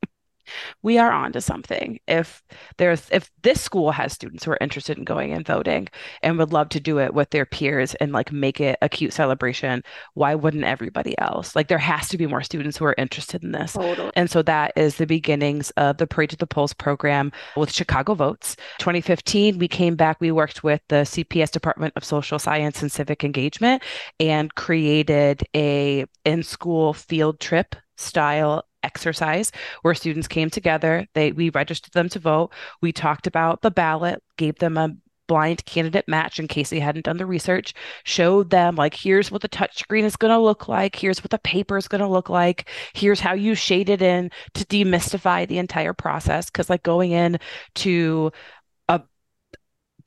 [0.84, 2.00] we are on to something.
[2.08, 2.44] If
[2.78, 5.88] there's if this school has students who are interested in going and voting
[6.22, 9.14] and would love to do it with their peers and like make it a cute
[9.14, 11.56] celebration, why wouldn't everybody else?
[11.56, 13.74] Like there has to be more students who are interested in this.
[13.74, 14.12] Totally.
[14.16, 18.14] And so that is the beginnings of the Parade to the Polls program with Chicago
[18.14, 18.56] Votes.
[18.80, 23.24] 2015, we came back, we worked with the CPS Department of Social Science and Civic
[23.24, 23.84] Engagement
[24.20, 31.06] and created a in-school field trip style exercise where students came together.
[31.14, 32.52] They we registered them to vote.
[32.82, 34.96] We talked about the ballot, gave them a
[35.28, 39.42] blind candidate match in case they hadn't done the research, showed them like here's what
[39.42, 42.30] the touchscreen is going to look like, here's what the paper is going to look
[42.30, 47.12] like, here's how you shade it in to demystify the entire process cuz like going
[47.12, 47.40] in
[47.76, 48.32] to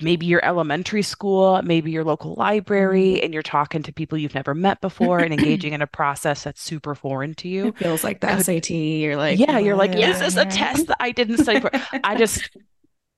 [0.00, 3.24] maybe your elementary school, maybe your local library mm-hmm.
[3.24, 6.62] and you're talking to people you've never met before and engaging in a process that's
[6.62, 7.68] super foreign to you.
[7.68, 8.70] It feels like the Could- SAT.
[8.70, 11.60] You're like, yeah, you're like, what is this is a test that I didn't study
[11.60, 11.70] for?
[12.04, 12.48] I just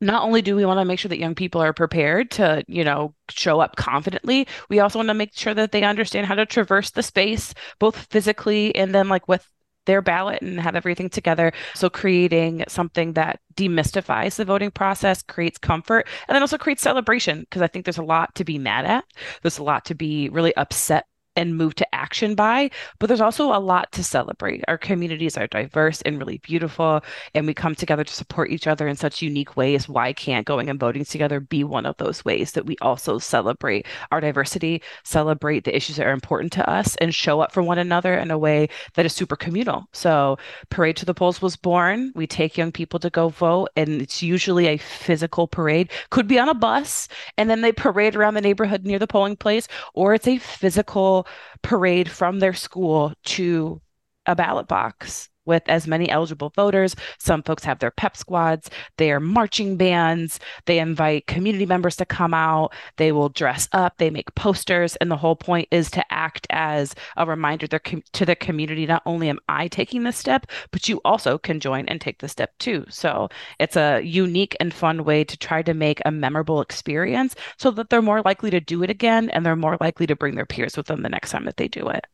[0.00, 2.84] not only do we want to make sure that young people are prepared to, you
[2.84, 6.46] know, show up confidently, we also want to make sure that they understand how to
[6.46, 9.46] traverse the space, both physically and then like with
[9.90, 11.52] their ballot and have everything together.
[11.74, 17.40] So creating something that demystifies the voting process, creates comfort, and then also creates celebration
[17.40, 19.04] because I think there's a lot to be mad at.
[19.42, 23.54] There's a lot to be really upset and move to action by, but there's also
[23.54, 24.64] a lot to celebrate.
[24.68, 27.02] Our communities are diverse and really beautiful,
[27.34, 29.88] and we come together to support each other in such unique ways.
[29.88, 33.86] Why can't going and voting together be one of those ways that we also celebrate
[34.10, 37.78] our diversity, celebrate the issues that are important to us, and show up for one
[37.78, 39.86] another in a way that is super communal?
[39.92, 40.38] So,
[40.68, 42.12] Parade to the Polls was born.
[42.14, 46.38] We take young people to go vote, and it's usually a physical parade, could be
[46.38, 50.14] on a bus, and then they parade around the neighborhood near the polling place, or
[50.14, 51.19] it's a physical
[51.62, 53.80] parade from their school to
[54.26, 56.94] a ballot box with as many eligible voters.
[57.18, 62.04] Some folks have their pep squads, they are marching bands, they invite community members to
[62.04, 64.96] come out, they will dress up, they make posters.
[64.96, 69.28] And the whole point is to act as a reminder to the community not only
[69.28, 72.84] am I taking this step, but you also can join and take the step too.
[72.88, 77.70] So it's a unique and fun way to try to make a memorable experience so
[77.72, 80.46] that they're more likely to do it again and they're more likely to bring their
[80.46, 82.06] peers with them the next time that they do it.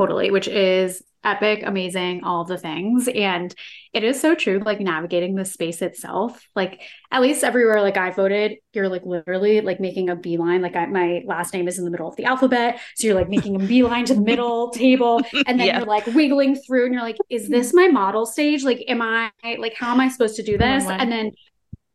[0.00, 3.06] Totally, which is epic, amazing, all the things.
[3.06, 3.54] And
[3.92, 6.42] it is so true, like navigating the space itself.
[6.56, 10.62] Like at least everywhere like I voted, you're like literally like making a beeline.
[10.62, 12.80] Like I, my last name is in the middle of the alphabet.
[12.94, 15.20] So you're like making a beeline to the middle table.
[15.46, 15.78] And then yeah.
[15.80, 18.64] you're like wiggling through and you're like, is this my model stage?
[18.64, 20.84] Like, am I like how am I supposed to do this?
[20.86, 21.32] And then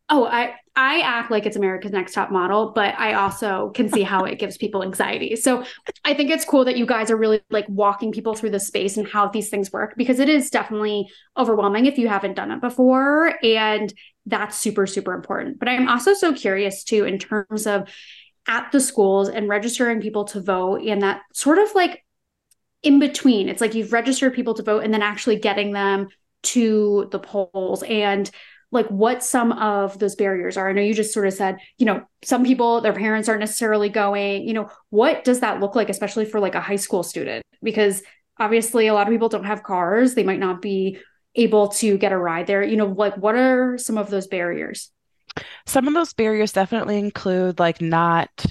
[0.10, 4.04] oh, I I act like it's America's Next Top Model, but I also can see
[4.04, 5.36] how it gives people anxiety.
[5.38, 5.64] So
[6.04, 8.98] I think it's cool that you guys are really like walking people through the space
[8.98, 12.60] and how these things work because it is definitely overwhelming if you haven't done it
[12.60, 13.34] before.
[13.42, 13.94] And
[14.26, 15.60] that's super, super important.
[15.60, 17.90] But I'm also so curious too, in terms of
[18.48, 22.04] at the schools and registering people to vote and that sort of like
[22.84, 23.50] in between.
[23.50, 26.10] It's like you've registered people to vote and then actually getting them
[26.44, 28.30] to the polls and
[28.76, 30.70] like what some of those barriers are.
[30.70, 33.90] I know you just sort of said, you know, some people, their parents aren't necessarily
[33.90, 37.44] going, you know, what does that look like, especially for like a high school student?
[37.64, 38.04] Because
[38.40, 40.14] obviously a lot of people don't have cars.
[40.14, 41.00] They might not be
[41.34, 42.62] able to get a ride there.
[42.62, 44.92] You know, like what are some of those barriers?
[45.66, 48.46] Some of those barriers definitely include like not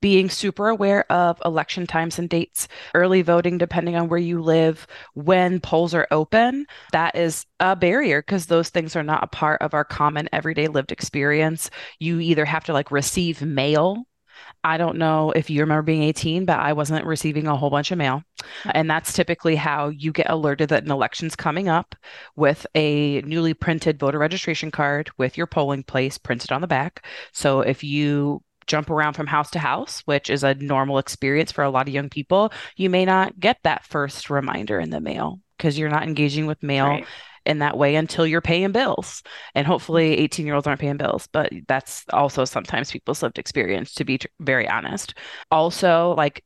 [0.00, 4.86] being super aware of election times and dates, early voting, depending on where you live,
[5.14, 9.60] when polls are open, that is a barrier because those things are not a part
[9.62, 11.70] of our common everyday lived experience.
[11.98, 14.04] You either have to like receive mail.
[14.62, 17.90] I don't know if you remember being 18, but I wasn't receiving a whole bunch
[17.90, 18.22] of mail.
[18.66, 21.94] And that's typically how you get alerted that an election's coming up
[22.36, 27.04] with a newly printed voter registration card with your polling place printed on the back.
[27.32, 31.64] So if you jump around from house to house, which is a normal experience for
[31.64, 35.40] a lot of young people, you may not get that first reminder in the mail
[35.56, 37.06] because you're not engaging with mail right.
[37.44, 39.22] in that way until you're paying bills.
[39.54, 43.94] And hopefully 18 year olds aren't paying bills, but that's also sometimes people's lived experience,
[43.94, 45.14] to be very honest.
[45.50, 46.44] Also, like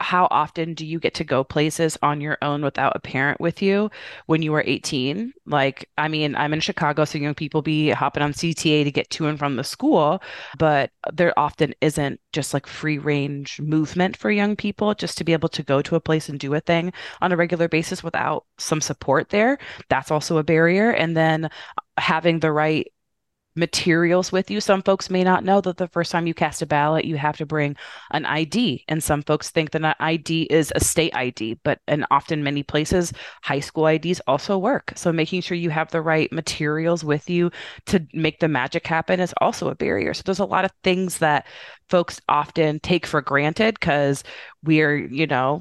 [0.00, 3.60] how often do you get to go places on your own without a parent with
[3.60, 3.90] you
[4.26, 5.32] when you are 18?
[5.46, 9.10] Like, I mean, I'm in Chicago, so young people be hopping on CTA to get
[9.10, 10.22] to and from the school,
[10.58, 15.32] but there often isn't just like free range movement for young people just to be
[15.32, 18.44] able to go to a place and do a thing on a regular basis without
[18.58, 19.58] some support there.
[19.88, 20.90] That's also a barrier.
[20.90, 21.50] And then uh,
[21.96, 22.92] having the right
[23.58, 24.60] materials with you.
[24.60, 27.36] Some folks may not know that the first time you cast a ballot, you have
[27.38, 27.76] to bring
[28.12, 28.84] an ID.
[28.88, 32.62] And some folks think that an ID is a state ID, but in often many
[32.62, 34.92] places, high school IDs also work.
[34.94, 37.50] So making sure you have the right materials with you
[37.86, 40.14] to make the magic happen is also a barrier.
[40.14, 41.46] So there's a lot of things that
[41.90, 44.22] folks often take for granted because
[44.62, 45.60] we're, you know,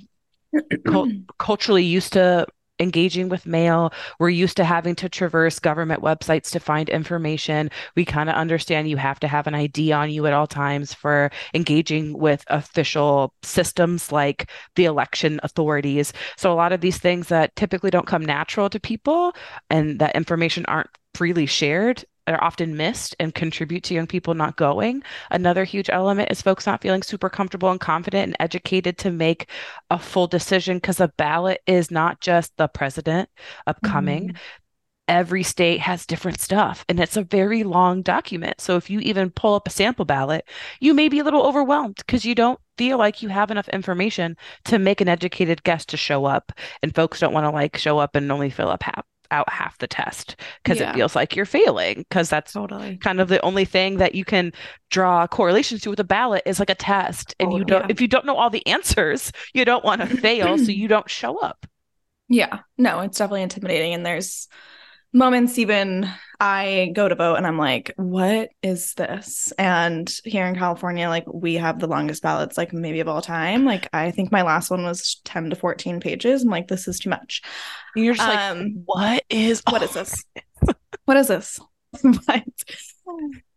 [1.39, 2.47] culturally used to
[2.79, 3.93] engaging with mail.
[4.19, 7.69] We're used to having to traverse government websites to find information.
[7.95, 10.93] We kind of understand you have to have an ID on you at all times
[10.93, 16.13] for engaging with official systems like the election authorities.
[16.35, 19.33] So, a lot of these things that typically don't come natural to people
[19.69, 24.57] and that information aren't freely shared are often missed and contribute to young people not
[24.57, 25.03] going.
[25.31, 29.49] Another huge element is folks not feeling super comfortable and confident and educated to make
[29.89, 33.29] a full decision because a ballot is not just the president
[33.65, 34.29] upcoming.
[34.29, 34.37] Mm-hmm.
[35.09, 38.59] Every state has different stuff, and it's a very long document.
[38.59, 40.43] So, if you even pull up a sample ballot,
[40.81, 44.35] you may be a little overwhelmed because you don't feel like you have enough information
[44.65, 46.51] to make an educated guess to show up.
[46.83, 49.77] And folks don't want to like show up and only fill up half out half
[49.77, 50.91] the test because yeah.
[50.91, 54.25] it feels like you're failing because that's totally kind of the only thing that you
[54.25, 54.51] can
[54.89, 57.87] draw correlations to with a ballot is like a test and oh, you don't yeah.
[57.89, 61.09] if you don't know all the answers you don't want to fail so you don't
[61.09, 61.65] show up
[62.29, 64.47] yeah no it's definitely intimidating and there's
[65.13, 69.51] moments even I go to vote and I'm like, what is this?
[69.57, 73.65] And here in California, like we have the longest ballots, like maybe of all time.
[73.65, 76.43] Like I think my last one was 10 to 14 pages.
[76.43, 77.41] I'm like, this is too much.
[77.95, 80.23] And you're just um, like, what is what is this?
[81.05, 81.59] what is this?
[82.27, 82.43] but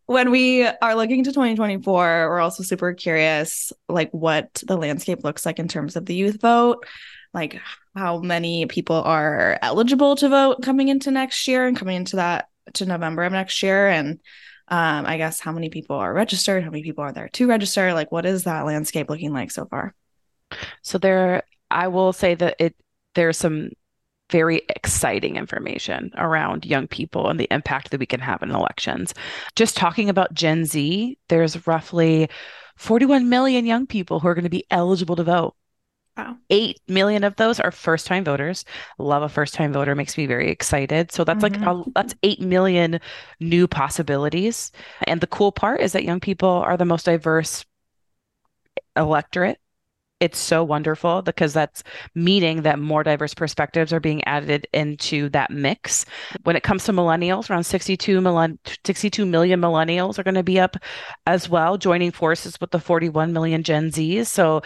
[0.06, 1.94] when we are looking to 2024,
[2.28, 6.40] we're also super curious like what the landscape looks like in terms of the youth
[6.40, 6.84] vote
[7.32, 7.60] like
[7.94, 12.48] how many people are eligible to vote coming into next year and coming into that
[12.74, 14.20] to November of next year and
[14.68, 17.92] um, I guess how many people are registered, how many people are there to register,
[17.92, 19.94] like what is that landscape looking like so far?
[20.82, 22.76] So there I will say that it
[23.14, 23.70] there's some
[24.30, 29.12] very exciting information around young people and the impact that we can have in elections.
[29.56, 32.28] Just talking about Gen Z, there's roughly
[32.76, 35.54] 41 million young people who are going to be eligible to vote.
[36.16, 36.36] Wow.
[36.50, 38.64] 8 million of those are first time voters.
[38.98, 41.12] Love a first time voter makes me very excited.
[41.12, 41.64] So that's mm-hmm.
[41.64, 43.00] like a, that's 8 million
[43.38, 44.72] new possibilities.
[45.04, 47.64] And the cool part is that young people are the most diverse
[48.96, 49.58] electorate
[50.20, 51.82] it's so wonderful because that's
[52.14, 56.04] meaning that more diverse perspectives are being added into that mix.
[56.42, 60.60] When it comes to millennials, around 62, millenn- 62 million millennials are going to be
[60.60, 60.76] up
[61.26, 64.26] as well, joining forces with the 41 million Gen Zs.
[64.26, 64.60] So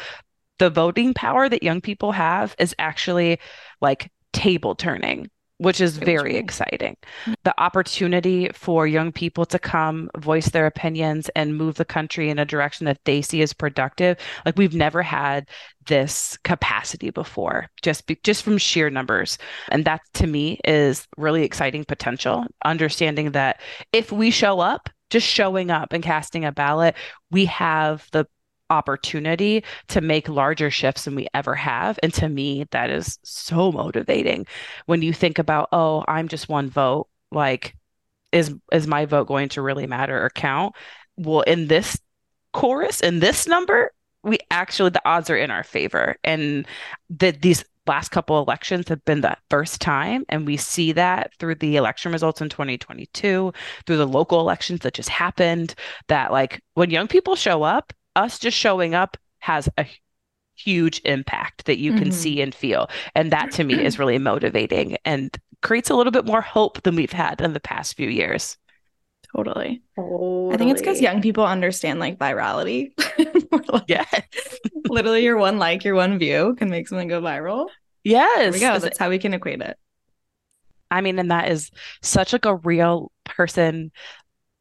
[0.58, 3.38] the voting power that young people have is actually
[3.80, 6.96] like table turning which is very exciting.
[7.44, 12.38] The opportunity for young people to come voice their opinions and move the country in
[12.38, 14.18] a direction that they see as productive.
[14.44, 15.48] Like we've never had
[15.86, 19.38] this capacity before just be, just from sheer numbers.
[19.70, 23.60] And that to me is really exciting potential, understanding that
[23.92, 26.96] if we show up, just showing up and casting a ballot,
[27.30, 28.26] we have the
[28.74, 31.98] opportunity to make larger shifts than we ever have.
[32.02, 34.46] And to me, that is so motivating
[34.86, 37.08] when you think about, oh, I'm just one vote.
[37.30, 37.76] Like,
[38.32, 40.74] is is my vote going to really matter or count?
[41.16, 41.98] Well, in this
[42.52, 46.16] chorus, in this number, we actually the odds are in our favor.
[46.24, 46.66] And
[47.10, 51.54] that these last couple elections have been the first time and we see that through
[51.56, 53.52] the election results in 2022
[53.86, 55.74] through the local elections that just happened
[56.08, 59.86] that like when young people show up us just showing up has a
[60.56, 62.12] huge impact that you can mm-hmm.
[62.12, 62.88] see and feel.
[63.14, 66.96] And that to me is really motivating and creates a little bit more hope than
[66.96, 68.56] we've had in the past few years.
[69.34, 69.82] Totally.
[69.96, 70.54] totally.
[70.54, 72.92] I think it's because young people understand like virality.
[73.68, 74.24] like, yes.
[74.88, 77.68] literally, your one like, your one view can make something go viral.
[78.04, 78.38] Yes.
[78.38, 78.78] There we go.
[78.78, 79.76] That's how we can equate it.
[80.90, 83.90] I mean, and that is such like a real person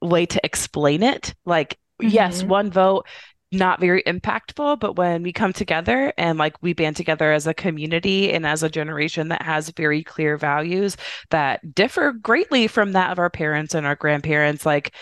[0.01, 1.35] way to explain it.
[1.45, 2.09] Like, mm-hmm.
[2.09, 3.05] yes, one vote
[3.53, 7.53] not very impactful but when we come together and like we band together as a
[7.53, 10.97] community and as a generation that has very clear values
[11.29, 14.93] that differ greatly from that of our parents and our grandparents like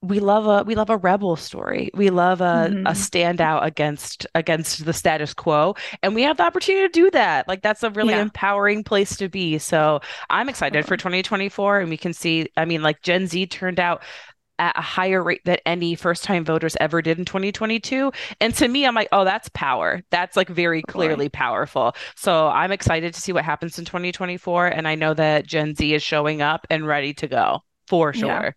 [0.00, 1.90] we love a we love a rebel story.
[1.92, 2.86] We love a, mm-hmm.
[2.86, 7.48] a standout against against the status quo, and we have the opportunity to do that.
[7.48, 8.22] Like that's a really yeah.
[8.22, 9.58] empowering place to be.
[9.58, 10.00] So
[10.30, 12.48] I'm excited for 2024, and we can see.
[12.56, 14.02] I mean, like Gen Z turned out
[14.58, 18.12] at a higher rate than any first time voters ever did in 2022.
[18.40, 20.02] And to me, I'm like, oh, that's power.
[20.10, 21.94] That's like very clearly powerful.
[22.16, 24.66] So I'm excited to see what happens in 2024.
[24.66, 28.28] And I know that Gen Z is showing up and ready to go for sure.
[28.28, 28.50] Yeah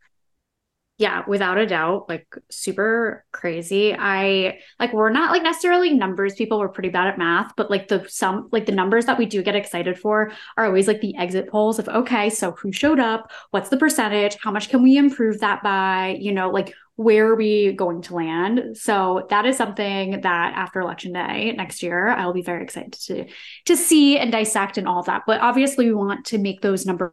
[1.01, 3.95] yeah, without a doubt, like super crazy.
[3.97, 6.59] I like we're not like necessarily numbers people.
[6.59, 9.41] We're pretty bad at math, but like the some like the numbers that we do
[9.41, 13.31] get excited for are always like the exit polls of okay, so who showed up?
[13.49, 14.37] What's the percentage?
[14.43, 16.17] How much can we improve that by?
[16.19, 18.77] You know, like where are we going to land?
[18.77, 23.25] So that is something that after election day next year, I'll be very excited to
[23.65, 25.23] to see and dissect and all that.
[25.25, 27.11] But obviously, we want to make those numbers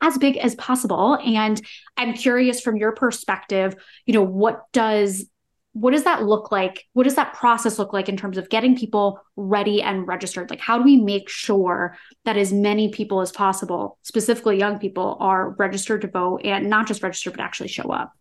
[0.00, 1.18] as big as possible.
[1.24, 1.60] And
[1.96, 3.74] i'm curious from your perspective
[4.06, 5.26] you know what does
[5.72, 6.86] what does that look like?
[6.94, 10.50] What does that process look like in terms of getting people ready and registered?
[10.50, 15.16] Like how do we make sure that as many people as possible specifically young people
[15.20, 18.12] are registered to vote and not just register but actually show up?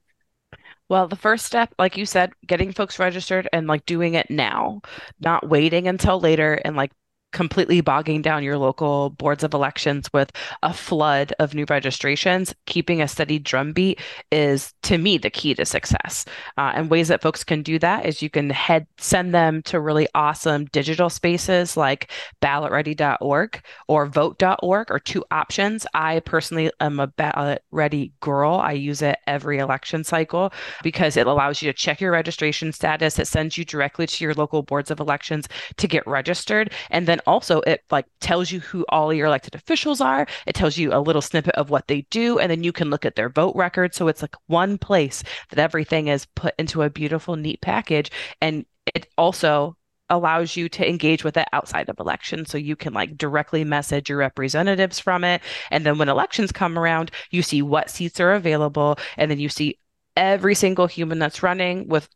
[0.90, 4.82] Well, the first step, like you said, getting folks registered and like doing it now,
[5.20, 6.92] not waiting until later and like
[7.32, 10.32] completely bogging down your local boards of elections with
[10.64, 14.00] a flood of new registrations, keeping a steady drumbeat
[14.32, 16.26] is to me the key to success.
[16.58, 19.80] Uh, and ways that folks can do that is you can head send them to
[19.80, 22.12] really awesome digital spaces like
[22.42, 25.86] ballotready.org or vote.org or two options.
[25.94, 28.56] I personally am a ballot ready girl.
[28.56, 30.52] I use it every election cycle
[30.84, 33.20] because it allows you to check your registration status.
[33.20, 37.19] It sends you directly to your local boards of elections to get registered and then
[37.28, 40.28] also it like tells you who all your elected officials are.
[40.46, 43.06] It tells you a little snippet of what they do, and then you can look
[43.06, 43.94] at their vote record.
[43.94, 48.12] So it's like one place that everything is put into a beautiful, neat package.
[48.42, 48.66] And
[48.96, 49.76] it also
[50.10, 54.10] allows you to engage with it outside of elections so you can like directly message
[54.10, 58.34] your representatives from it and then when elections come around you see what seats are
[58.34, 59.78] available and then you see
[60.18, 62.10] every single human that's running with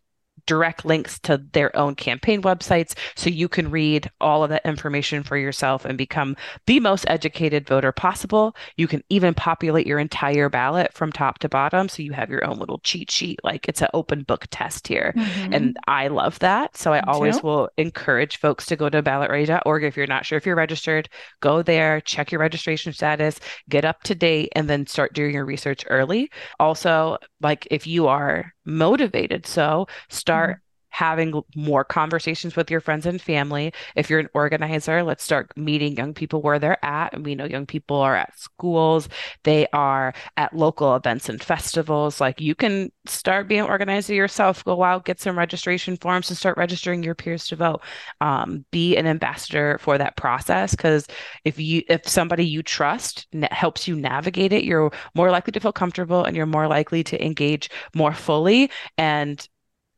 [0.45, 5.23] direct links to their own campaign websites so you can read all of that information
[5.23, 6.35] for yourself and become
[6.67, 8.55] the most educated voter possible.
[8.77, 12.45] You can even populate your entire ballot from top to bottom so you have your
[12.45, 15.13] own little cheat sheet like it's an open book test here.
[15.15, 15.53] Mm-hmm.
[15.53, 16.75] And I love that.
[16.75, 17.47] So I Me always too.
[17.47, 21.09] will encourage folks to go to ballotready.org if you're not sure if you're registered,
[21.41, 23.39] go there, check your registration status,
[23.69, 26.29] get up to date and then start doing your research early.
[26.59, 30.63] Also, like if you are motivated so start mm-hmm
[30.93, 33.73] having more conversations with your friends and family.
[33.95, 37.13] If you're an organizer, let's start meeting young people where they're at.
[37.13, 39.09] And we know young people are at schools,
[39.43, 42.21] they are at local events and festivals.
[42.21, 46.37] Like you can start being an organizer yourself, go out, get some registration forms and
[46.37, 47.81] start registering your peers to vote.
[48.21, 51.07] Um, be an ambassador for that process because
[51.43, 55.73] if you if somebody you trust helps you navigate it, you're more likely to feel
[55.73, 58.69] comfortable and you're more likely to engage more fully
[58.99, 59.49] and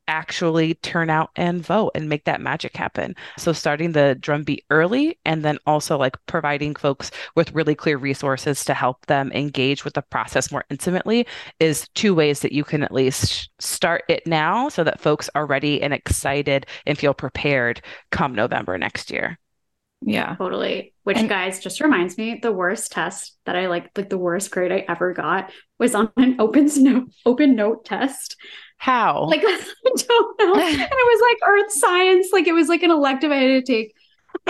[0.07, 3.15] actually turn out and vote and make that magic happen.
[3.37, 8.63] So starting the drumbeat early and then also like providing folks with really clear resources
[8.65, 11.25] to help them engage with the process more intimately
[11.59, 15.45] is two ways that you can at least start it now so that folks are
[15.45, 17.81] ready and excited and feel prepared
[18.11, 19.37] come November next year.
[20.05, 20.35] Yeah.
[20.35, 20.93] Totally.
[21.03, 24.51] Which and, guys just reminds me the worst test that I like like the worst
[24.51, 28.37] grade I ever got was on an open note open note test.
[28.77, 29.25] How?
[29.25, 29.61] Like I
[29.95, 30.53] don't know.
[30.63, 33.73] and it was like earth science, like it was like an elective I had to
[33.73, 33.93] take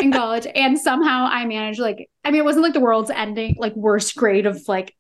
[0.02, 0.46] in college.
[0.54, 4.18] and somehow I managed like I mean it wasn't like the world's ending, like worst
[4.18, 4.94] grade of like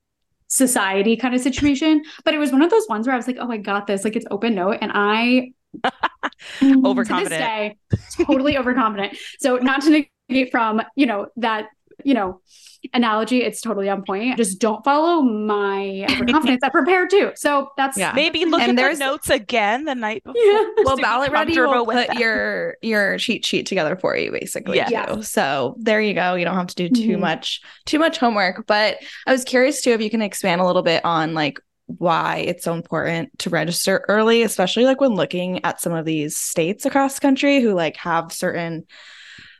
[0.47, 2.01] society kind of situation.
[2.23, 4.05] But it was one of those ones where I was like, oh I got this.
[4.05, 4.77] Like it's open note.
[4.79, 5.51] And I
[6.61, 7.29] mm, overconfident.
[7.29, 7.77] To day,
[8.23, 9.17] totally overconfident.
[9.39, 10.05] So not to
[10.51, 11.67] from, you know, that,
[12.03, 12.41] you know,
[12.93, 14.37] analogy, it's totally on point.
[14.37, 16.61] Just don't follow my confidence.
[16.63, 17.31] I prepared too.
[17.35, 18.11] So that's yeah.
[18.13, 20.41] Maybe look and at there's notes again the night before.
[20.41, 20.65] Yeah.
[20.83, 24.77] Well, Ballot Ready will put your your cheat sheet together for you, basically.
[24.77, 25.05] Yeah.
[25.05, 25.23] Too.
[25.23, 26.35] So there you go.
[26.35, 27.21] You don't have to do too mm-hmm.
[27.21, 28.67] much too much homework.
[28.67, 32.37] But I was curious too if you can expand a little bit on like why
[32.37, 36.85] it's so important to register early, especially like when looking at some of these states
[36.85, 38.85] across the country who like have certain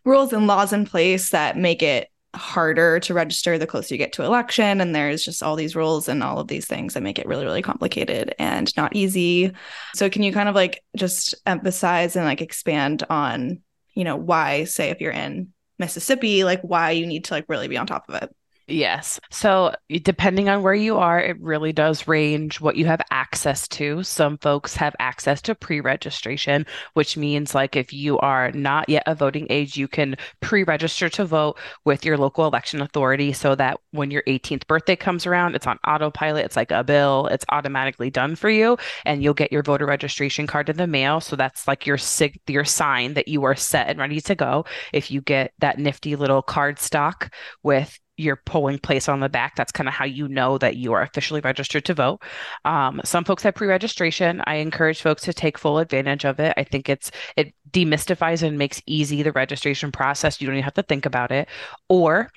[0.06, 4.14] rules and laws in place that make it harder to register the closer you get
[4.14, 4.82] to election.
[4.82, 7.46] And there's just all these rules and all of these things that make it really
[7.46, 9.52] really complicated and not easy.
[9.96, 13.62] So can you kind of like just emphasize and like expand on
[13.96, 17.68] you know why say if you're in mississippi like why you need to like really
[17.68, 18.36] be on top of it
[18.68, 19.20] Yes.
[19.30, 24.02] So, depending on where you are, it really does range what you have access to.
[24.02, 29.04] Some folks have access to pre registration, which means like if you are not yet
[29.06, 33.54] a voting age, you can pre register to vote with your local election authority so
[33.54, 36.46] that when your 18th birthday comes around, it's on autopilot.
[36.46, 40.48] It's like a bill, it's automatically done for you, and you'll get your voter registration
[40.48, 41.22] card in the mail.
[41.22, 44.66] So, that's like your, sig- your sign that you are set and ready to go.
[44.92, 49.56] If you get that nifty little card stock with your polling place on the back.
[49.56, 52.22] That's kind of how you know that you are officially registered to vote.
[52.64, 54.42] Um, some folks have pre-registration.
[54.46, 56.54] I encourage folks to take full advantage of it.
[56.58, 60.40] I think it's it demystifies and makes easy the registration process.
[60.40, 61.48] You don't even have to think about it.
[61.90, 62.30] Or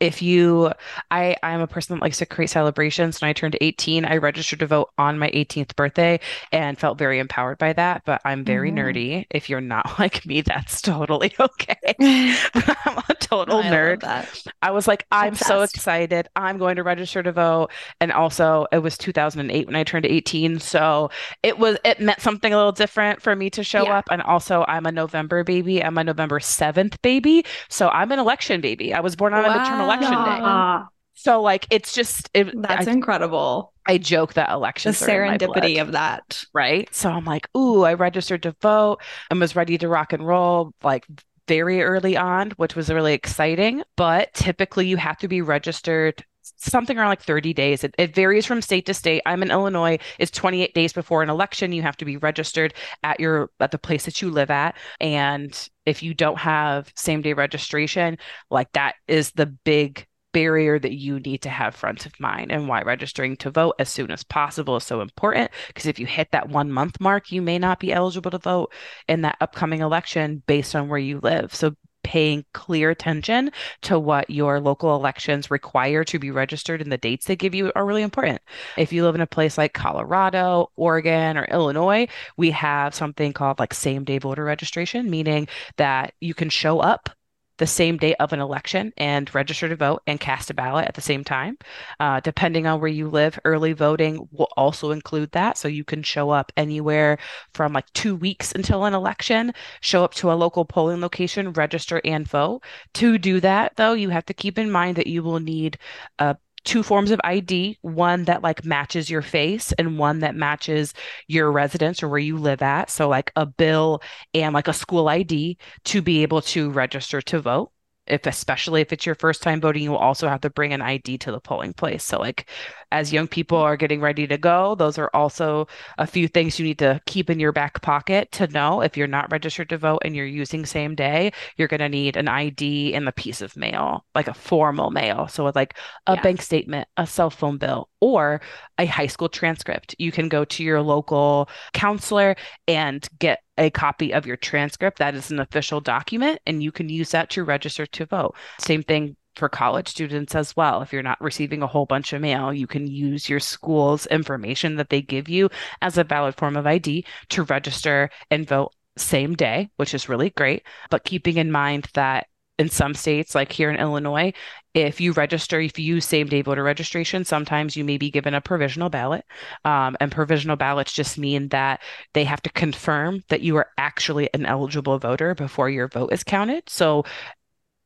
[0.00, 0.72] if you
[1.10, 3.20] i i'm a person that likes to create celebrations.
[3.20, 6.18] When i turned 18 i registered to vote on my 18th birthday
[6.52, 8.78] and felt very empowered by that but i'm very mm-hmm.
[8.78, 9.26] nerdy.
[9.30, 11.94] If you're not like me that's totally okay.
[12.00, 14.04] I'm a total no, nerd.
[14.04, 14.26] I,
[14.62, 15.48] I, was like i'm Obsessed.
[15.48, 16.28] so excited.
[16.34, 17.70] I'm going to register to vote.
[18.00, 21.10] And also it was 2008 when i turned 18 so
[21.42, 23.98] it was it meant something a little different for me to show yeah.
[23.98, 24.08] up.
[24.10, 25.82] And also i'm a november baby.
[25.82, 28.92] I'm a november 7th baby so i'm an election baby.
[28.92, 29.54] I was born on wow.
[29.54, 30.84] a maternal election day.
[31.14, 33.72] So like it's just it, that's I, incredible.
[33.86, 36.92] I joke that elections the serendipity of that, right?
[36.94, 38.98] So I'm like, ooh, I registered to vote
[39.30, 41.06] and was ready to rock and roll like
[41.46, 43.82] very early on, which was really exciting.
[43.96, 46.24] But typically, you have to be registered
[46.56, 47.84] something around like 30 days.
[47.84, 49.22] It, it, varies from state to state.
[49.24, 49.98] I'm in Illinois.
[50.18, 51.72] It's 28 days before an election.
[51.72, 54.76] You have to be registered at your at the place that you live at.
[55.00, 58.18] And if you don't have same day registration,
[58.50, 62.66] like that is the big barrier that you need to have front of mind and
[62.66, 65.50] why registering to vote as soon as possible is so important.
[65.68, 68.72] Because if you hit that 1 month mark you may not be eligible to vote
[69.06, 71.54] in that upcoming election based on where you live.
[71.54, 71.74] So
[72.04, 73.50] paying clear attention
[73.82, 77.72] to what your local elections require to be registered and the dates they give you
[77.74, 78.40] are really important.
[78.76, 83.58] If you live in a place like Colorado, Oregon, or Illinois, we have something called
[83.58, 87.10] like same day voter registration, meaning that you can show up
[87.58, 90.94] the same day of an election and register to vote and cast a ballot at
[90.94, 91.56] the same time.
[92.00, 95.56] Uh, depending on where you live, early voting will also include that.
[95.56, 97.18] So you can show up anywhere
[97.52, 102.00] from like two weeks until an election, show up to a local polling location, register
[102.04, 102.62] and vote.
[102.94, 105.78] To do that, though, you have to keep in mind that you will need
[106.18, 110.94] a two forms of ID, one that like matches your face and one that matches
[111.28, 112.90] your residence or where you live at.
[112.90, 114.02] So like a bill
[114.32, 117.70] and like a school ID to be able to register to vote
[118.06, 120.82] if especially if it's your first time voting you will also have to bring an
[120.82, 122.04] id to the polling place.
[122.04, 122.50] So like
[122.92, 125.66] as young people are getting ready to go those are also
[125.98, 128.82] a few things you need to keep in your back pocket to know.
[128.82, 132.16] If you're not registered to vote and you're using same day you're going to need
[132.16, 135.28] an id and a piece of mail like a formal mail.
[135.28, 135.76] So with like
[136.06, 136.22] a yeah.
[136.22, 138.40] bank statement a cell phone bill or
[138.78, 139.94] a high school transcript.
[139.98, 142.36] You can go to your local counselor
[142.68, 144.98] and get a copy of your transcript.
[144.98, 148.34] That is an official document, and you can use that to register to vote.
[148.58, 150.82] Same thing for college students as well.
[150.82, 154.76] If you're not receiving a whole bunch of mail, you can use your school's information
[154.76, 155.50] that they give you
[155.82, 160.30] as a valid form of ID to register and vote same day, which is really
[160.30, 160.62] great.
[160.90, 162.28] But keeping in mind that
[162.58, 164.32] in some states, like here in Illinois,
[164.74, 168.34] if you register, if you use same day voter registration, sometimes you may be given
[168.34, 169.24] a provisional ballot.
[169.64, 171.80] Um, and provisional ballots just mean that
[172.12, 176.24] they have to confirm that you are actually an eligible voter before your vote is
[176.24, 176.68] counted.
[176.68, 177.04] So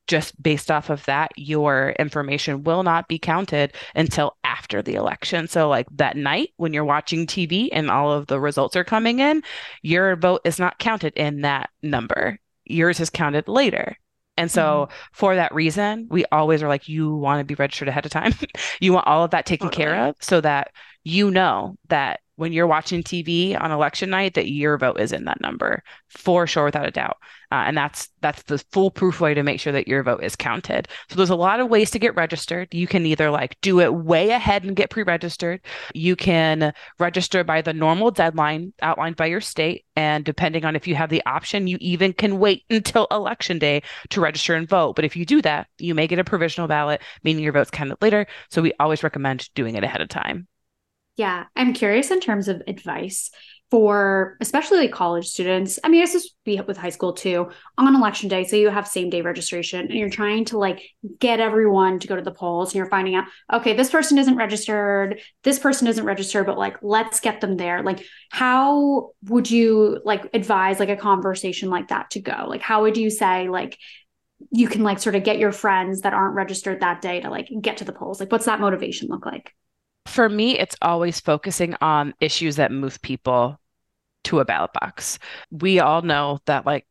[0.06, 5.46] just based off of that, your information will not be counted until after the election.
[5.46, 9.20] So, like that night when you're watching TV and all of the results are coming
[9.20, 9.42] in,
[9.82, 12.38] your vote is not counted in that number.
[12.64, 13.98] Yours is counted later.
[14.38, 14.94] And so mm-hmm.
[15.12, 18.32] for that reason, we always are like, you want to be registered ahead of time.
[18.80, 19.84] you want all of that taken totally.
[19.84, 20.72] care of so that
[21.08, 25.24] you know that when you're watching TV on election night that your vote is in
[25.24, 27.16] that number for sure without a doubt.
[27.50, 30.86] Uh, and that's that's the foolproof way to make sure that your vote is counted.
[31.08, 32.72] So there's a lot of ways to get registered.
[32.72, 35.62] You can either like do it way ahead and get pre-registered.
[35.94, 40.86] You can register by the normal deadline outlined by your state and depending on if
[40.86, 44.94] you have the option, you even can wait until election day to register and vote.
[44.94, 47.96] But if you do that, you may get a provisional ballot, meaning your vote's counted
[48.00, 48.26] later.
[48.50, 50.46] So we always recommend doing it ahead of time.
[51.18, 53.32] Yeah, I'm curious in terms of advice
[53.72, 55.80] for especially like college students.
[55.82, 57.50] I mean, this is be with high school too.
[57.76, 60.80] On election day, so you have same day registration, and you're trying to like
[61.18, 64.36] get everyone to go to the polls, and you're finding out, okay, this person isn't
[64.36, 67.82] registered, this person isn't registered, but like let's get them there.
[67.82, 72.46] Like, how would you like advise like a conversation like that to go?
[72.46, 73.76] Like, how would you say like
[74.52, 77.48] you can like sort of get your friends that aren't registered that day to like
[77.60, 78.20] get to the polls?
[78.20, 79.52] Like, what's that motivation look like?
[80.08, 83.60] For me, it's always focusing on issues that move people
[84.24, 85.18] to a ballot box.
[85.50, 86.86] We all know that, like,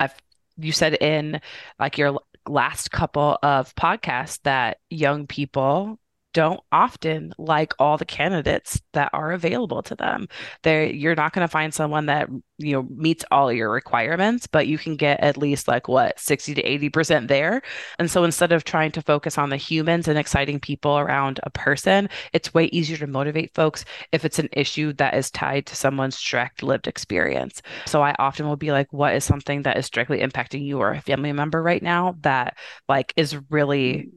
[0.00, 0.14] I've
[0.56, 1.40] you said in
[1.78, 5.98] like your last couple of podcasts that young people
[6.38, 10.28] don't often like all the candidates that are available to them.
[10.62, 12.28] They you're not going to find someone that
[12.58, 16.54] you know meets all your requirements, but you can get at least like what 60
[16.54, 17.60] to 80% there.
[17.98, 21.50] And so instead of trying to focus on the humans and exciting people around a
[21.50, 25.74] person, it's way easier to motivate folks if it's an issue that is tied to
[25.74, 27.62] someone's direct lived experience.
[27.86, 30.92] So I often will be like what is something that is directly impacting you or
[30.92, 32.56] a family member right now that
[32.88, 34.10] like is really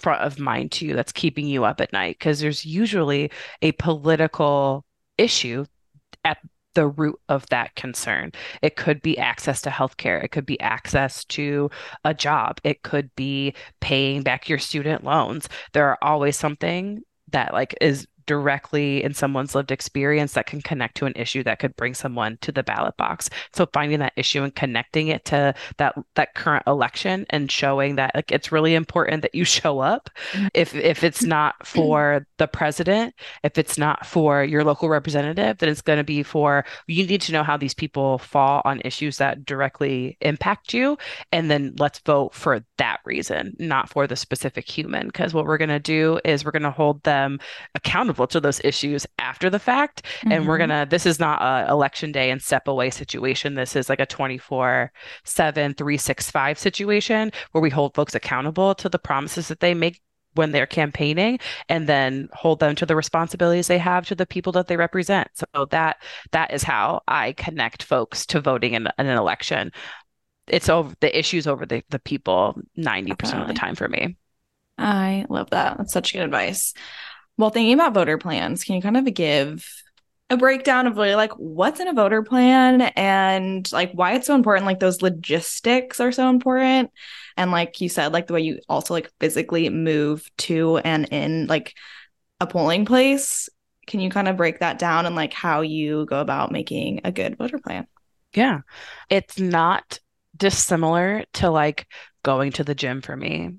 [0.00, 3.30] front of mind to you that's keeping you up at night because there's usually
[3.62, 4.84] a political
[5.18, 5.64] issue
[6.24, 6.38] at
[6.74, 8.32] the root of that concern.
[8.62, 10.22] It could be access to healthcare.
[10.22, 11.70] It could be access to
[12.04, 12.60] a job.
[12.64, 15.48] It could be paying back your student loans.
[15.72, 20.96] There are always something that like is directly in someone's lived experience that can connect
[20.96, 23.28] to an issue that could bring someone to the ballot box.
[23.52, 28.14] So finding that issue and connecting it to that that current election and showing that
[28.14, 30.10] like it's really important that you show up.
[30.30, 30.46] Mm-hmm.
[30.54, 35.68] If if it's not for the president, if it's not for your local representative, then
[35.68, 39.16] it's going to be for you need to know how these people fall on issues
[39.16, 40.96] that directly impact you
[41.32, 45.58] and then let's vote for that reason, not for the specific human because what we're
[45.58, 47.40] going to do is we're going to hold them
[47.74, 50.02] accountable to those issues after the fact.
[50.02, 50.32] Mm-hmm.
[50.32, 50.70] And we're mm-hmm.
[50.70, 53.54] going to, this is not a election day and step away situation.
[53.54, 54.92] This is like a 24
[55.24, 60.00] 7, 365 situation where we hold folks accountable to the promises that they make
[60.34, 64.52] when they're campaigning and then hold them to the responsibilities they have to the people
[64.52, 65.96] that they represent so that
[66.30, 69.72] that is how i connect folks to voting in, in an election
[70.46, 73.40] it's over the issues over the, the people 90% Definitely.
[73.42, 74.16] of the time for me
[74.78, 76.74] i love that that's such good advice
[77.40, 79.66] well, thinking about voter plans, can you kind of give
[80.28, 84.34] a breakdown of really like what's in a voter plan and like why it's so
[84.36, 86.90] important like those logistics are so important?
[87.36, 91.46] And like you said like the way you also like physically move to and in
[91.46, 91.74] like
[92.40, 93.48] a polling place
[93.90, 97.10] can you kind of break that down and like how you go about making a
[97.10, 97.88] good voter plan?
[98.34, 98.60] Yeah.
[99.08, 99.98] It's not
[100.36, 101.88] dissimilar to like
[102.22, 103.56] going to the gym for me.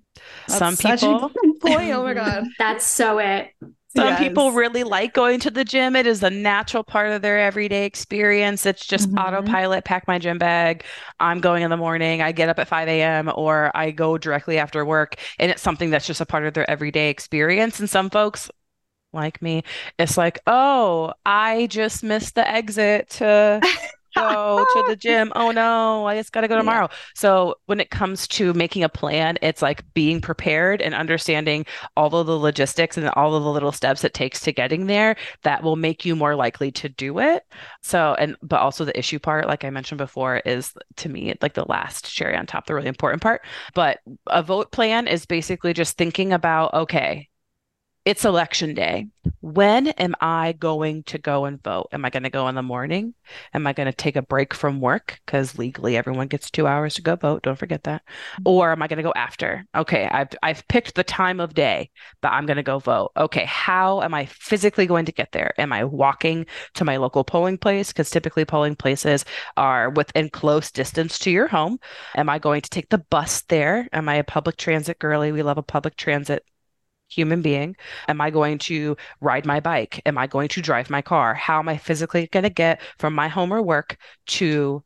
[0.48, 3.51] That's some people good point oh my god That's so it.
[3.93, 4.16] Some Yes.
[4.16, 5.97] people really like going to the gym.
[5.97, 8.66] It is a natural part of their everyday experience.
[8.66, 9.18] It's just Mhm.
[9.18, 10.86] autopilot, pack my gym bag.
[11.20, 12.22] I'm going in the morning.
[12.22, 13.30] I get up at 5 a.m.
[13.36, 15.16] or I go directly after work.
[15.39, 17.82] And it's something that's just a part of their everyday experience.
[17.82, 18.49] And some folks,
[19.14, 19.64] like me,
[19.99, 23.62] it's like, oh, I just missed the exit to
[24.16, 25.32] go to the gym.
[25.36, 26.57] Oh no, I just got to go Yeah.
[26.57, 26.89] tomorrow.
[27.16, 31.66] So when it comes to making a plan, it's like being prepared and understanding
[31.97, 35.16] all of the logistics and all of the little steps it takes to getting there
[35.43, 37.43] that will make you more likely to do it.
[37.82, 41.53] So, and but also the issue part, like I mentioned before, is to me like
[41.53, 43.41] the last cherry on top, the really important part.
[43.74, 47.30] But a vote plan is basically just thinking about, okay,
[48.04, 49.08] it's election day.
[49.41, 51.89] When am I going to go and vote?
[51.91, 53.14] Am I going to go in the morning?
[53.54, 55.20] Am I going to take a break from work?
[55.26, 57.43] Because legally everyone gets two hours to go vote.
[57.43, 58.02] Don't forget that.
[58.04, 58.43] Mm-hmm.
[58.45, 59.66] Or am I going to go after?
[59.76, 61.91] Okay, I've I've picked the time of day
[62.22, 63.12] that I'm going to go vote.
[63.18, 65.54] Okay, how am I physically going to get there?
[65.60, 67.89] Am I walking to my local polling place?
[67.89, 69.26] Because typically polling places
[69.58, 71.78] are within close distance to your home.
[72.16, 73.88] Am I going to take the bus there?
[73.93, 75.32] Am I a public transit girly?
[75.32, 76.43] We love a public transit
[77.12, 77.76] human being.
[78.07, 80.01] Am I going to ride my bike?
[80.05, 81.34] Am I going to drive my car?
[81.34, 83.97] How am I physically going to get from my home or work
[84.28, 84.84] to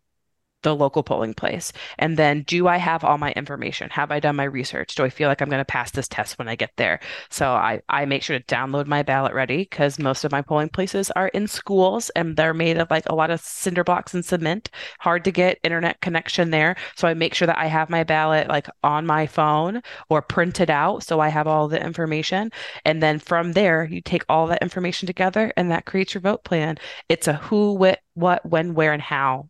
[0.65, 1.71] the local polling place?
[1.97, 3.89] And then do I have all my information?
[3.91, 4.95] Have I done my research?
[4.95, 6.99] Do I feel like I'm going to pass this test when I get there?
[7.29, 10.69] So I, I make sure to download my ballot ready because most of my polling
[10.69, 14.25] places are in schools and they're made of like a lot of cinder blocks and
[14.25, 14.69] cement.
[14.99, 16.75] Hard to get internet connection there.
[16.95, 20.69] So I make sure that I have my ballot like on my phone or printed
[20.69, 22.51] out so I have all the information.
[22.83, 26.43] And then from there, you take all that information together and that creates your vote
[26.43, 26.77] plan.
[27.07, 29.49] It's a who, what, what, when, where, and how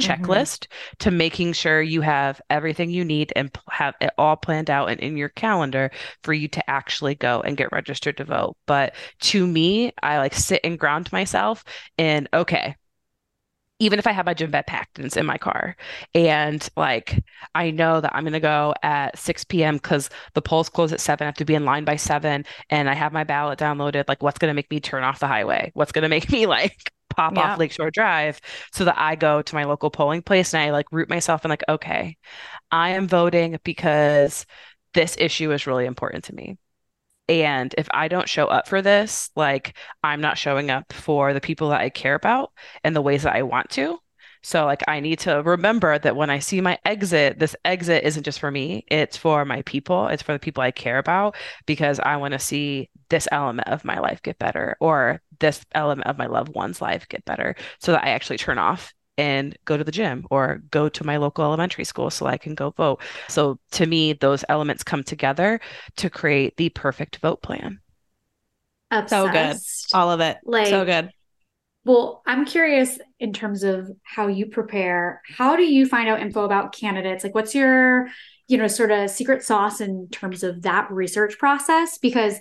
[0.00, 0.12] Mm-hmm.
[0.24, 0.66] checklist
[0.98, 5.00] to making sure you have everything you need and have it all planned out and
[5.00, 5.90] in your calendar
[6.24, 8.56] for you to actually go and get registered to vote.
[8.66, 11.64] But to me, I like sit and ground myself
[11.96, 12.74] in okay,
[13.80, 15.76] even if I have my gym bag packed and it's in my car,
[16.14, 17.22] and like
[17.54, 19.76] I know that I'm gonna go at 6 p.m.
[19.76, 22.88] because the polls close at 7, I have to be in line by 7, and
[22.88, 24.04] I have my ballot downloaded.
[24.08, 25.72] Like, what's gonna make me turn off the highway?
[25.74, 27.54] What's gonna make me like pop Yeah.
[27.54, 28.40] off Lakeshore Drive
[28.72, 31.50] so that I go to my local polling place and I like root myself and
[31.50, 32.16] like, okay,
[32.70, 34.46] I am voting because
[34.94, 36.58] this issue is really important to me.
[37.28, 41.40] And if I don't show up for this, like I'm not showing up for the
[41.40, 42.52] people that I care about
[42.84, 43.98] and the ways that I want to.
[44.44, 48.24] So like I need to remember that when I see my exit, this exit isn't
[48.24, 51.34] just for me, it's for my people, it's for the people I care about
[51.64, 56.06] because I want to see this element of my life get better or this element
[56.06, 59.78] of my loved one's life get better so that I actually turn off and go
[59.78, 63.00] to the gym or go to my local elementary school so I can go vote.
[63.28, 65.58] So to me, those elements come together
[65.96, 67.80] to create the perfect vote plan.
[69.06, 69.56] So good.
[69.94, 71.10] All of it Like- so good
[71.84, 75.20] Well, I'm curious in terms of how you prepare.
[75.36, 77.24] How do you find out info about candidates?
[77.24, 78.08] Like, what's your,
[78.48, 81.98] you know, sort of secret sauce in terms of that research process?
[81.98, 82.38] Because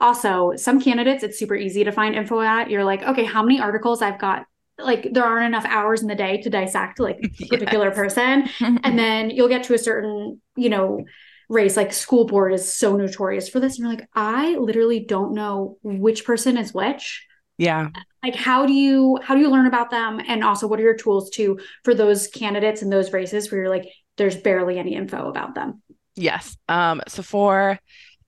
[0.00, 2.70] also, some candidates, it's super easy to find info at.
[2.70, 4.46] You're like, okay, how many articles I've got?
[4.78, 7.94] Like, there aren't enough hours in the day to dissect like a particular Yes.
[7.94, 8.48] person.
[8.82, 11.04] And then you'll get to a certain, you know,
[11.50, 13.78] race, like school board is so notorious for this.
[13.78, 17.27] And you're like, I literally don't know which person is which
[17.58, 17.88] Yeah.
[18.22, 20.96] like how do you how do you learn about them and also what are your
[20.96, 25.28] tools to for those candidates and those races where you're like there's barely any info
[25.28, 25.82] about them
[26.18, 26.56] Yes.
[26.68, 27.78] Um, so for,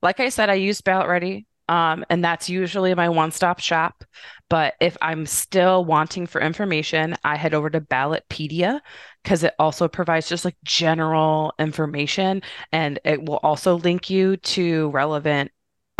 [0.01, 4.05] like I said, I use Ballot Ready, um, and that's usually my one-stop shop.
[4.49, 8.79] But if I'm still wanting for information, I head over to Ballotpedia
[9.23, 14.89] because it also provides just like general information, and it will also link you to
[14.91, 15.51] relevant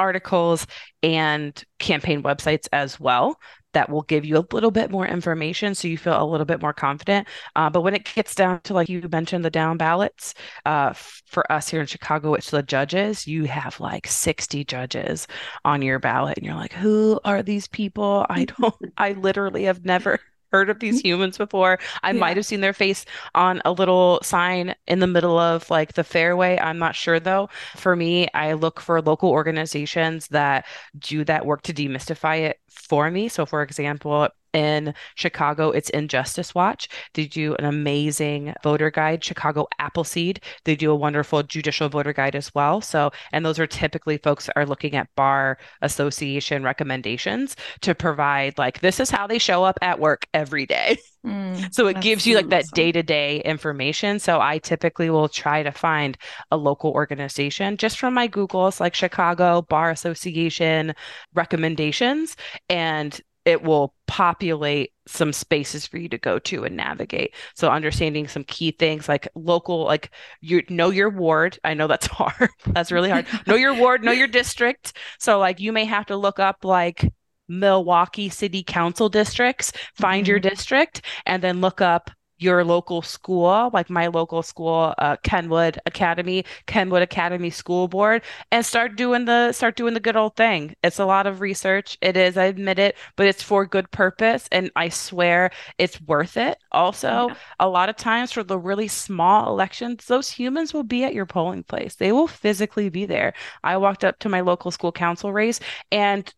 [0.01, 0.65] articles
[1.03, 3.37] and campaign websites as well.
[3.73, 6.61] That will give you a little bit more information so you feel a little bit
[6.61, 7.27] more confident.
[7.55, 10.33] Uh, but when it gets down to, like you mentioned, the down ballots,
[10.65, 10.91] uh,
[11.27, 13.25] for us here in Chicago, it's the judges.
[13.27, 15.27] You have like 60 judges
[15.63, 18.25] on your ballot, and you're like, who are these people?
[18.29, 20.19] I don't, I literally have never
[20.51, 21.07] heard of these mm-hmm.
[21.07, 21.79] humans before.
[22.03, 22.19] I Yeah.
[22.19, 26.03] might have seen their face on a little sign in the middle of like the
[26.03, 26.57] fairway.
[26.59, 27.49] I'm not sure though.
[27.75, 30.65] For me, I look for local organizations that
[30.97, 33.27] do that work to demystify it for me.
[33.27, 36.89] So, for example, in Chicago, it's Injustice Watch.
[37.13, 40.41] They do an amazing voter guide, Chicago Appleseed.
[40.65, 42.81] They do a wonderful judicial voter guide as well.
[42.81, 48.57] So, and those are typically folks that are looking at bar association recommendations to provide,
[48.57, 50.97] like, this is how they show up at work every day.
[51.25, 54.17] Mm, So it gives you like that day to day information.
[54.19, 56.17] So I typically will try to find
[56.49, 60.93] a local organization just from my Googles, like Chicago Bar Association
[61.33, 62.35] recommendations,
[62.69, 67.35] and it will populate some spaces for you to go to and navigate.
[67.55, 70.11] So understanding some key things like local, like
[70.41, 71.59] you know your ward.
[71.63, 72.49] I know that's hard.
[72.67, 73.27] That's really hard.
[73.45, 74.93] know your ward, know your district.
[75.19, 77.11] So like you may have to look up like
[77.51, 83.87] Milwaukee City Council districts, find your district, and then look up your local school, like
[83.87, 89.75] my local school, uh, Kenwood Academy, Kenwood Academy School Board, and start doing the start
[89.75, 90.75] doing the good old thing.
[90.83, 91.99] It's a lot of research.
[92.01, 96.35] It is, I admit it, but it's for good purpose, and I swear it's worth
[96.35, 96.57] it.
[96.71, 97.35] Also, Yeah.
[97.59, 101.27] a lot of times for the really small elections, those humans will be at your
[101.27, 101.95] polling place.
[101.95, 103.33] They will physically be there.
[103.63, 105.59] I walked up to my local school council race
[105.91, 106.33] and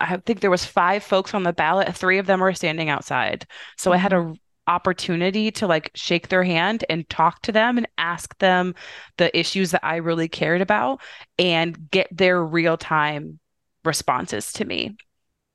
[0.00, 1.94] I think there was five folks on the ballot.
[1.94, 3.46] Three of them were standing outside.
[3.76, 4.32] So I had a mm-hmm.
[4.66, 8.74] opportunity to like shake their hand and talk to them and ask them
[9.16, 11.00] the issues that I really cared about
[11.38, 13.40] and get their real-time
[13.84, 14.96] responses to me.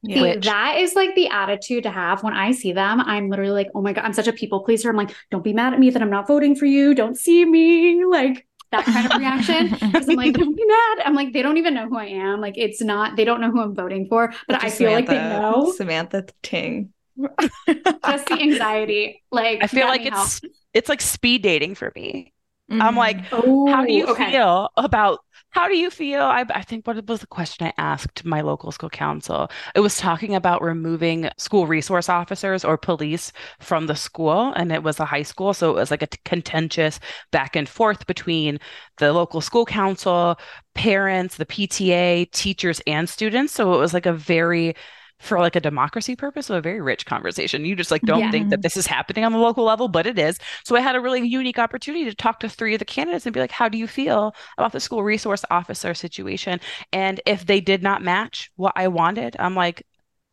[0.01, 0.15] Yeah.
[0.15, 2.99] See, Which- that is like the attitude to have when I see them.
[2.99, 4.89] I'm literally like, oh my God, I'm such a people pleaser.
[4.89, 6.93] I'm like, don't be mad at me that I'm not voting for you.
[6.93, 8.03] Don't see me.
[8.03, 9.69] Like that kind of reaction.
[9.69, 10.99] Because I'm like, don't be mad.
[11.05, 12.41] I'm like, they don't even know who I am.
[12.41, 15.07] Like, it's not, they don't know who I'm voting for, but I Just feel like
[15.07, 15.73] they know.
[15.75, 16.91] Samantha Ting.
[17.67, 19.23] Just the anxiety.
[19.31, 20.27] Like, I feel like me help.
[20.27, 20.41] it's
[20.73, 22.33] it's like speed dating for me.
[22.69, 24.31] I'm like, oh, how do you oh, okay.
[24.31, 25.19] feel about
[25.53, 26.23] how do you feel?
[26.23, 29.51] I, I think what was the question I asked my local school council?
[29.75, 34.81] It was talking about removing school resource officers or police from the school, and it
[34.81, 36.99] was a high school, so it was like a contentious
[37.31, 38.57] back and forth between
[38.97, 40.39] the local school council,
[40.73, 43.53] parents, the PTA, teachers, and students.
[43.53, 44.73] So it was like a very
[45.23, 47.65] for like a democracy purpose, so a very rich conversation.
[47.65, 48.31] You just like don't Yeah.
[48.31, 50.37] think that this is happening on the local level, but it is.
[50.65, 53.33] So I had a really unique opportunity to talk to three of the candidates and
[53.33, 56.59] be like, how do you feel about the school resource officer situation?
[56.91, 59.85] And if they did not match what I wanted, I'm like,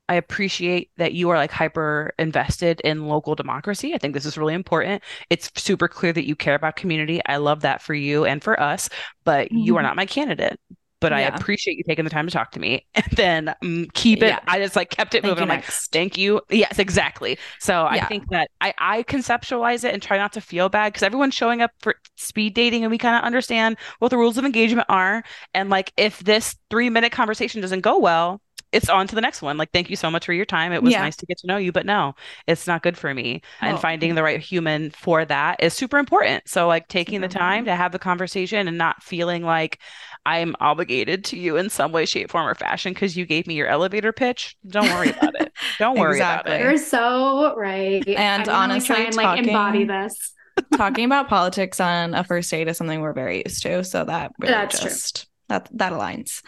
[0.09, 3.95] I appreciate that you are like hyper invested in local democracy.
[3.95, 5.05] I think this is really important.
[5.31, 7.21] It's super clear that you care about community.
[7.27, 8.89] I love that for you and for us,
[9.25, 9.85] but you are Mhm.
[9.85, 10.59] not my candidate.
[11.01, 14.23] But I appreciate you taking the time to talk to me and then mm, keep
[14.23, 14.29] it.
[14.29, 14.41] Yeah.
[14.47, 15.43] I just like kept it Thank moving.
[15.45, 15.93] I'm like, next.
[15.93, 16.41] Thank you.
[16.51, 17.39] Yes, exactly.
[17.59, 21.03] So I think that I, I conceptualize it and try not to feel bad because
[21.03, 24.45] everyone's showing up for speed dating and we kind of understand what the rules of
[24.45, 25.25] engagement are.
[25.55, 28.41] And like if this three minute conversation doesn't go well,
[28.73, 29.57] it's on to the next one.
[29.57, 30.73] Like, thank you so much for your time.
[30.73, 31.01] It was Yeah.
[31.03, 32.15] nice to get to know you, but no,
[32.47, 33.43] it's not good for me.
[33.61, 33.81] And oh.
[33.81, 36.49] finding the right human for that is super important.
[36.49, 39.79] So, like, taking the time to have the conversation and not feeling like
[40.27, 43.55] I'm obligated to you in some way, shape, form, or fashion because you gave me
[43.55, 44.57] your elevator pitch.
[44.69, 45.53] Don't worry about it.
[45.79, 46.53] Don't worry Exactly.
[46.53, 46.65] about it.
[46.65, 48.07] You're so right.
[48.07, 50.33] And I'm gonna, like, honestly, try and like embody this.
[50.77, 53.83] Talking about politics on a first date is something we're very used to.
[53.85, 54.91] So that really That's true.
[54.91, 56.43] just that that aligns.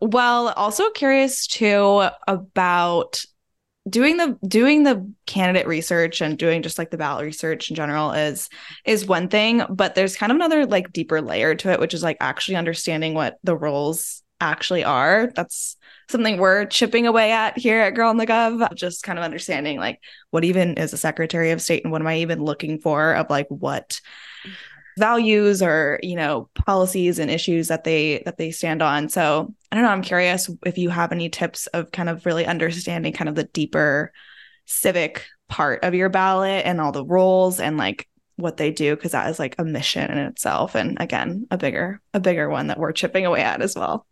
[0.00, 3.24] Well, also curious too about
[3.88, 8.12] doing the doing the candidate research and doing just like the ballot research in general
[8.12, 8.48] is
[8.84, 12.02] is one thing, but there's kind of another like deeper layer to it, which is
[12.02, 15.30] like actually understanding what the roles actually are.
[15.34, 15.76] That's
[16.08, 18.74] something we're chipping away at here at Girl and the Gov.
[18.74, 22.06] Just kind of understanding like what even is a Secretary of State and what am
[22.08, 24.00] I even looking for of like what
[24.98, 29.76] values or you know policies and issues that they that they stand on so i
[29.76, 33.28] don't know i'm curious if you have any tips of kind of really understanding kind
[33.28, 34.12] of the deeper
[34.64, 39.12] civic part of your ballot and all the roles and like what they do because
[39.12, 42.78] that is like a mission in itself and again a bigger a bigger one that
[42.78, 44.06] we're chipping away at as well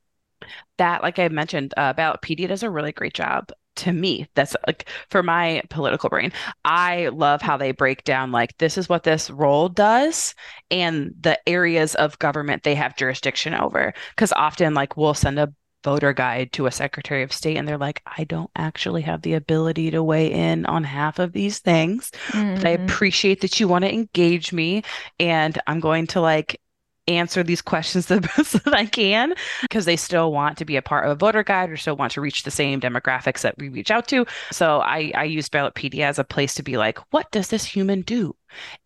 [0.78, 3.50] that, like I mentioned, uh, Ballotpedia does a really great job.
[3.78, 6.32] To me, that's like for my political brain.
[6.64, 10.34] I love how they break down like this is what this role does
[10.70, 13.92] and the areas of government they have jurisdiction over.
[14.10, 15.52] Because often, like, we'll send a
[15.82, 19.34] voter guide to a Secretary of State and they're like, I don't actually have the
[19.34, 22.12] ability to weigh in on half of these things.
[22.54, 22.74] But I Mhm.
[22.76, 24.82] appreciate that you want to engage me
[25.18, 26.60] and I'm going to like
[27.08, 30.82] answer these questions the best that I can because they still want to be a
[30.82, 33.68] part of a voter guide or still want to reach the same demographics that we
[33.68, 34.26] reach out to.
[34.52, 38.02] So I, I use Ballotpedia as a place to be like, what does this human
[38.02, 38.34] do?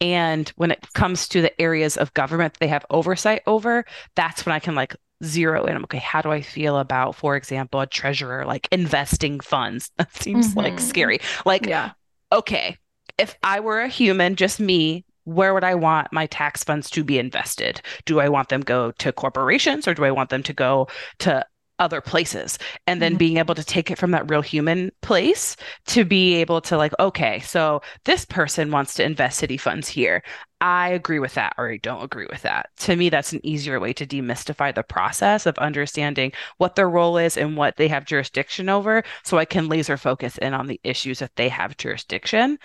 [0.01, 4.55] And when it comes to the areas of government they have oversight over, that's when
[4.55, 5.83] I can like zero in.
[5.85, 9.91] Okay, how do I feel about, for example, a treasurer like investing funds?
[9.99, 10.61] That seems mm-hmm.
[10.61, 11.21] like scary.
[11.45, 11.93] Like, yeah.
[12.33, 12.77] okay,
[13.19, 17.05] if I were a human, just me, where would I want my tax funds to
[17.05, 17.83] be invested?
[18.07, 21.45] Do I want them go to corporations or do I want them to go to
[21.79, 22.59] other places
[22.89, 23.18] and then mm-hmm.
[23.18, 25.55] being able to take it from that real human place
[25.87, 30.20] to be able to like okay so this person wants to invest city funds here
[30.61, 33.79] i agree with that or i don't agree with that to me that's an easier
[33.79, 38.05] way to demystify the process of understanding what their role is and what they have
[38.05, 42.59] jurisdiction over so i can laser focus in on the issues that they have jurisdiction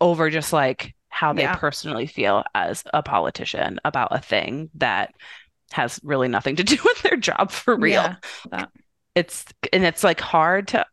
[0.00, 1.56] over just like how they yeah.
[1.56, 5.12] personally feel as a politician about a thing that
[5.72, 8.16] has really nothing to do with their job for real.
[8.52, 8.66] Yeah,
[9.14, 10.86] it's and it's like hard to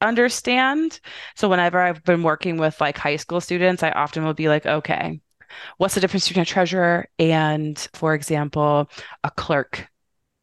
[0.00, 1.00] understand.
[1.36, 4.66] So whenever I've been working with like high school students, I often will be like,
[4.66, 5.20] okay,
[5.78, 8.90] what's the difference between a treasurer and, for example,
[9.24, 9.88] a clerk?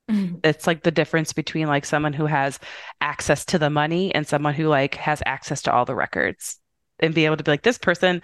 [0.10, 0.38] Mm-hmm.
[0.44, 2.60] It's like the difference between like someone who has
[3.00, 6.60] access to the money and someone who like has access to all the records
[7.00, 8.22] and be able to be like, this person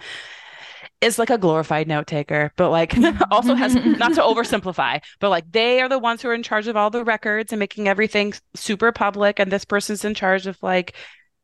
[1.00, 2.94] is like a glorified note taker, but like
[3.30, 6.68] also has not to oversimplify, but like they are the ones who are in charge
[6.68, 9.38] of all the records and making everything super public.
[9.38, 10.94] And this person's in charge of like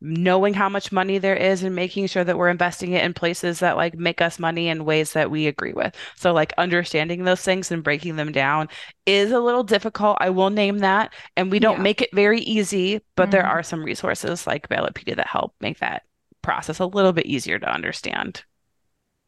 [0.04, 3.60] knowing how much money there is and making sure that we're investing it in places
[3.60, 5.94] that like make us money in ways that we agree with.
[6.16, 8.68] So like understanding those things and breaking them down
[9.06, 10.18] is a little difficult.
[10.20, 11.14] I will name that.
[11.36, 11.82] And we don't yeah.
[11.82, 13.30] make it very easy, but mm-hmm.
[13.30, 16.02] there are some resources like Ballotpedia that help make that
[16.42, 18.42] process a little bit easier to understand.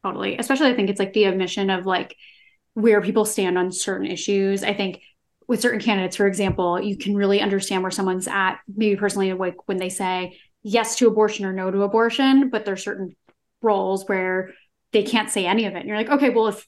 [0.05, 0.37] Totally.
[0.37, 2.15] Especially, I think it's like the omission of like
[2.75, 4.63] where people stand on certain issues.
[4.63, 5.01] I think
[5.49, 8.59] with certain candidates, for example, you can really understand where someone's at.
[8.69, 12.85] Maybe personally, like when they say yes to abortion or no to abortion, but there's
[12.85, 13.17] certain
[13.63, 14.53] roles where
[14.93, 15.81] they can't say any of it.
[15.81, 16.67] And you're like, okay, well, if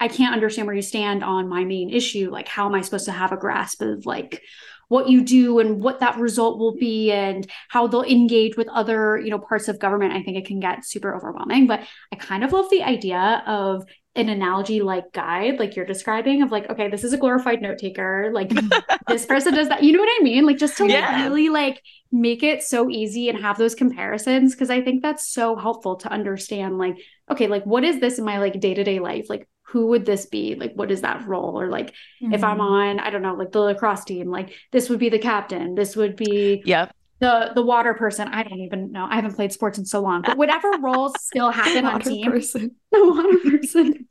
[0.00, 3.06] I can't understand where you stand on my main issue, like how am I supposed
[3.06, 4.42] to have a grasp of like
[4.88, 9.18] what you do and what that result will be and how they'll engage with other
[9.18, 11.66] you know parts of government i think it can get super overwhelming.
[11.66, 11.80] But
[12.12, 13.84] i kind of love the idea of
[14.14, 17.78] an analogy like guide like you're describing of like okay this is a glorified note
[17.78, 18.30] taker.
[18.32, 18.50] Like
[19.08, 19.82] this person does that.
[19.82, 20.44] You know what i mean?
[20.44, 21.00] Like just to yeah.
[21.00, 25.28] like really like make it so easy and have those comparisons because i think that's
[25.28, 26.96] so helpful to understand like
[27.30, 29.26] okay like what is this in my like day-to-day life?
[29.28, 30.54] Like who would this be?
[30.54, 31.60] Like, what is that role?
[31.60, 31.90] Or like,
[32.22, 32.32] mm-hmm.
[32.32, 32.60] if I'm mm-hmm.
[32.60, 35.74] on, I don't know, like the lacrosse team, like this would be the captain.
[35.74, 36.94] This would be yep.
[37.20, 38.28] the the water person.
[38.28, 39.06] I don't even know.
[39.08, 42.30] I haven't played sports in so long, but whatever roles still happen on team.
[42.30, 42.74] Person.
[42.90, 44.06] The water person.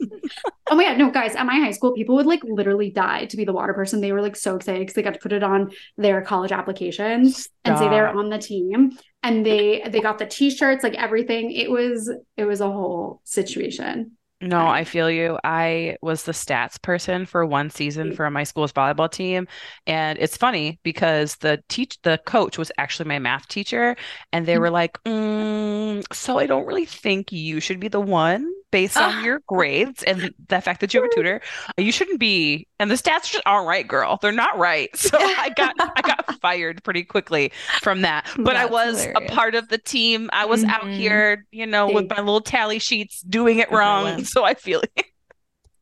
[0.69, 1.33] oh my god, no, guys!
[1.33, 4.01] At my high school, people would like literally die to be the water person.
[4.01, 7.37] They were like so excited because they got to put it on their college applications
[7.37, 7.51] Stop.
[7.65, 8.95] and say they're on the team.
[9.23, 11.49] And they they got the t-shirts, like everything.
[11.49, 14.17] It was it was a whole situation.
[14.39, 15.39] No, I feel you.
[15.43, 19.47] I was the stats person for one season for my school's volleyball team,
[19.87, 23.95] and it's funny because the teach the coach was actually my math teacher,
[24.31, 28.47] and they were like, mm, "So I don't really think you should be the one
[28.77, 31.41] based on your grades and the fact that you have a tutor.
[31.77, 32.67] You shouldn't be.
[32.79, 34.19] And the stats just aren't right, girl.
[34.21, 34.89] They're not right.
[35.07, 38.27] So I got I got fired pretty quickly from that.
[38.35, 39.31] But That's I was hilarious.
[39.31, 40.29] a part of the team.
[40.33, 40.69] I was mm-hmm.
[40.71, 44.25] out here, you know, with my little tally sheets doing it wrong.
[44.25, 45.05] So I feel it.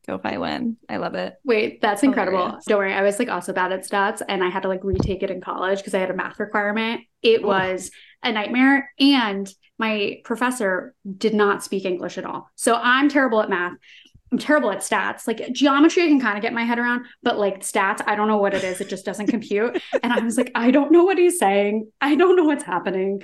[0.06, 0.76] Go if I win.
[0.88, 1.34] I love it.
[1.44, 2.38] Wait, that's incredible.
[2.38, 2.64] Hilarious.
[2.66, 2.92] Don't worry.
[2.92, 5.40] I was like also bad at stats and I had to like retake it in
[5.40, 7.00] college because I had a math requirement.
[7.22, 7.48] It oh.
[7.48, 7.90] was
[8.22, 8.90] a nightmare.
[8.98, 12.50] And my professor did not speak English at all.
[12.56, 13.74] So I'm terrible at math.
[14.32, 15.26] I'm terrible at stats.
[15.26, 18.28] Like geometry, I can kind of get my head around, but like stats, I don't
[18.28, 18.80] know what it is.
[18.80, 19.80] It just doesn't compute.
[20.02, 21.90] and I was like, I don't know what he's saying.
[22.00, 23.22] I don't know what's happening.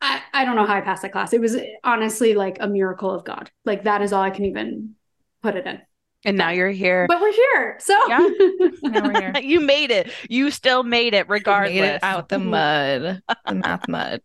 [0.00, 1.34] I, I don't know how I passed that class.
[1.34, 3.50] It was honestly like a miracle of God.
[3.66, 4.94] Like that is all I can even
[5.42, 5.80] put it in.
[6.24, 7.06] And now you're here.
[7.08, 7.78] But we're here.
[7.80, 8.18] So yeah.
[8.82, 9.32] we're here.
[9.42, 10.10] you made it.
[10.28, 11.80] You still made it regardless.
[11.80, 13.22] Made it out the mud.
[13.46, 14.20] the math mud.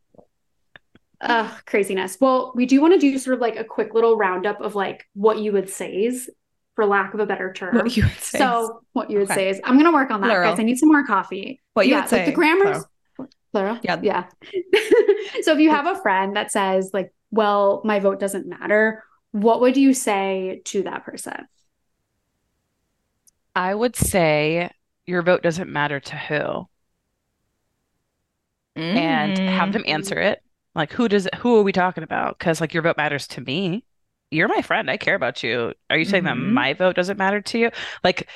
[1.21, 2.17] Uh, craziness.
[2.19, 5.07] Well, we do want to do sort of like a quick little roundup of like
[5.13, 6.29] what you would say's,
[6.75, 7.75] for lack of a better term.
[7.75, 8.37] What you would say.
[8.37, 9.35] So what you would okay.
[9.35, 10.51] say is, I'm gonna work on that, Plural.
[10.51, 10.59] guys.
[10.59, 11.61] I need some more coffee.
[11.73, 12.17] What you yeah, would say?
[12.17, 12.85] Like the grammars.
[13.15, 13.31] Plural.
[13.53, 13.79] Plural.
[13.81, 13.99] Yeah.
[14.03, 14.25] Yeah.
[15.41, 19.61] so if you have a friend that says like, "Well, my vote doesn't matter," what
[19.61, 21.47] would you say to that person?
[23.55, 24.69] I would say
[25.07, 26.67] your vote doesn't matter to who.
[28.77, 28.95] Mm.
[28.95, 30.31] And have them answer mm.
[30.31, 30.41] it
[30.75, 32.37] like who does who are we talking about?
[32.37, 33.85] Because like your vote matters to me.
[34.31, 34.89] you're my friend.
[34.91, 35.73] I care about you.
[35.89, 36.51] Are you saying that Mhm.
[36.51, 37.69] my vote doesn't matter to you?
[38.03, 38.29] Like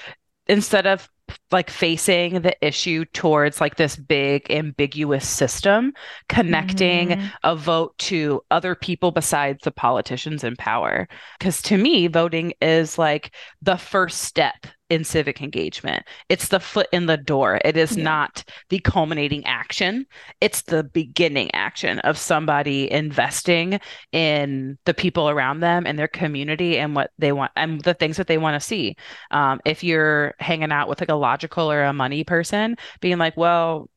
[0.47, 1.09] instead of
[1.51, 5.93] like facing the issue towards like this big ambiguous system,
[6.30, 7.32] connecting Mhm.
[7.43, 11.07] a vote to other people besides the politicians in power.
[11.39, 16.03] Because to me, voting is like the first step in civic engagement.
[16.29, 17.59] It's the foot in the door.
[17.63, 18.03] It is Yeah.
[18.03, 20.05] not the culminating action.
[20.41, 23.79] It's the beginning action of somebody investing
[24.11, 28.17] in the people around them and their community and what they want and the things
[28.17, 28.95] that they want to see.
[29.31, 33.37] Um, if you're hanging out with like a logical or a money person, being like,
[33.37, 33.89] well,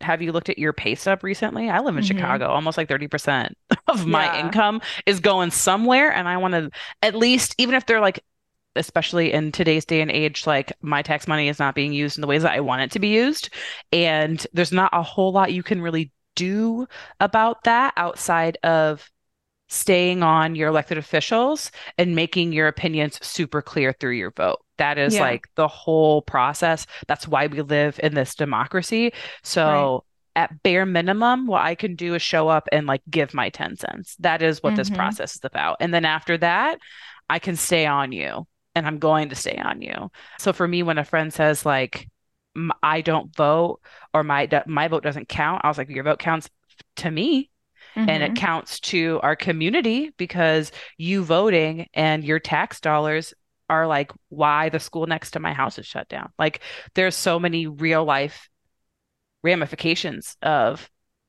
[0.00, 1.68] have you looked at your pay stub recently?
[1.68, 2.04] I live in Mhm.
[2.04, 2.46] Chicago.
[2.48, 3.56] Almost like 30%
[3.88, 4.32] of my Yeah.
[4.32, 6.12] income is going somewhere.
[6.12, 6.70] And I want to
[7.02, 8.20] at least, even if they're like,
[8.78, 12.20] especially in today's day and age, like my tax money is not being used in
[12.22, 13.50] the ways that I want it to be used.
[13.92, 16.86] And there's not a whole lot you can really do
[17.20, 19.10] about that outside of
[19.68, 24.58] staying on your elected officials and making your opinions super clear through your vote.
[24.78, 25.22] That is Yeah.
[25.22, 26.86] like the whole process.
[27.06, 29.12] That's why we live in this democracy.
[29.42, 30.04] So
[30.36, 33.76] at bare minimum, what I can do is show up and like give my 10
[33.76, 34.16] cents.
[34.20, 34.94] That is what this Mhm.
[34.94, 35.78] process is about.
[35.80, 36.78] And then after that,
[37.28, 38.46] I can stay on you
[38.78, 40.10] and I'm going to stay on you.
[40.38, 42.08] So for me, when a friend says like,
[42.82, 43.80] I don't vote
[44.12, 46.48] or my my vote doesn't count, I was like, your vote counts
[46.96, 47.50] to me
[47.96, 48.26] and Mhm.
[48.26, 53.34] it counts to our community because you voting and your tax dollars
[53.70, 56.32] are like why the school next to my house is shut down.
[56.38, 56.60] Like
[56.94, 58.48] there's so many real life
[59.42, 60.88] ramifications of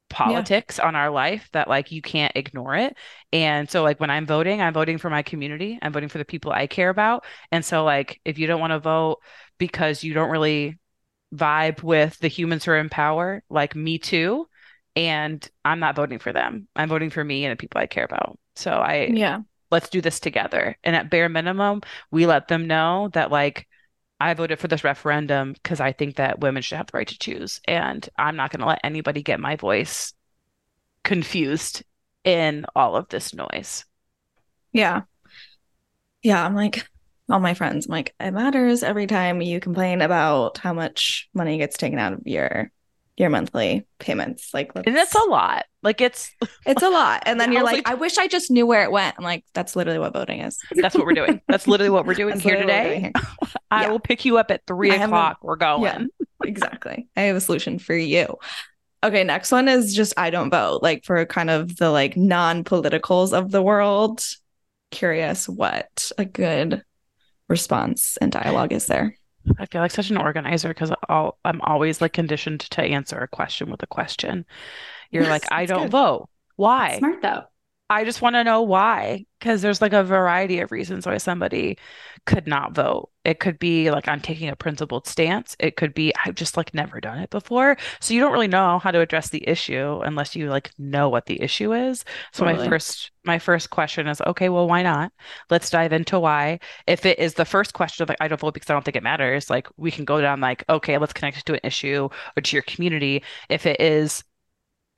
[0.09, 2.97] politics on our life that like you can't ignore it.
[3.33, 5.79] And so like when I'm voting, I'm voting for my community.
[5.81, 7.25] I'm voting for the people I care about.
[7.51, 9.19] And so like if you don't want to vote
[9.57, 10.79] because you don't really
[11.33, 14.47] vibe with the humans who are in power, like me too,
[14.95, 16.67] and I'm not voting for them.
[16.75, 18.39] I'm voting for me and the people I care about.
[18.55, 19.41] So I Yeah.
[19.71, 20.77] let's do this together.
[20.83, 21.81] And at bare minimum,
[22.11, 23.68] we let them know that like
[24.19, 27.17] I voted for this referendum because I think that women should have the right to
[27.17, 27.61] choose.
[27.65, 30.13] And I'm not going to let anybody get my voice
[31.03, 31.83] confused
[32.23, 33.85] in all of this noise.
[34.73, 35.03] Yeah.
[36.21, 36.43] Yeah.
[36.43, 36.87] I'm like,
[37.29, 41.57] all my friends, I'm like, it matters every time you complain about how much money
[41.57, 42.71] gets taken out of your
[43.19, 44.53] your monthly payments.
[44.53, 45.65] Like And it's a lot.
[45.83, 46.31] Like it's
[46.65, 47.23] it's a lot.
[47.25, 49.15] And then you're was like, like- I wish I just knew where it went.
[49.17, 50.57] I'm like, that's literally what voting is.
[50.75, 51.41] that's what we're doing.
[51.47, 52.99] That's literally what we're doing That's here literally what we're today.
[53.01, 53.51] doing here.
[53.69, 53.89] I Yeah.
[53.91, 55.37] will pick you up at three I have a- o'clock.
[55.43, 55.83] We're going.
[55.83, 56.25] Yeah.
[56.43, 57.07] Exactly.
[57.17, 58.37] I have a solution for you.
[59.03, 60.81] Okay, next one is just I don't vote.
[60.81, 64.23] Like for kind of the like non-politicals of the world.
[64.91, 66.83] Curious what a good
[67.47, 69.15] response and dialogue is there.
[69.57, 73.69] I feel like such an organizer because I'm always like conditioned to answer a question
[73.71, 74.45] with a question.
[75.11, 75.91] You're Yes, like, I don't good.
[75.91, 76.29] vote.
[76.55, 76.99] Why?
[76.99, 77.43] Smart though.
[77.91, 79.25] I just want to know why.
[79.39, 81.77] Because there's like a variety of reasons why somebody
[82.25, 83.09] could not vote.
[83.23, 85.55] It could be like I'm taking a principled stance.
[85.59, 87.77] It could be I've just like never done it before.
[88.01, 91.25] So you don't really know how to address the issue unless you like know what
[91.25, 92.03] the issue is.
[92.33, 95.11] So my first my first question is, okay, well, why not?
[95.49, 96.59] Let's dive into why.
[96.85, 98.97] If it is the first question of like I don't vote because I don't think
[98.97, 102.09] it matters, like we can go down like, okay, let's connect it to an issue
[102.37, 103.23] or to your community.
[103.49, 104.23] If it is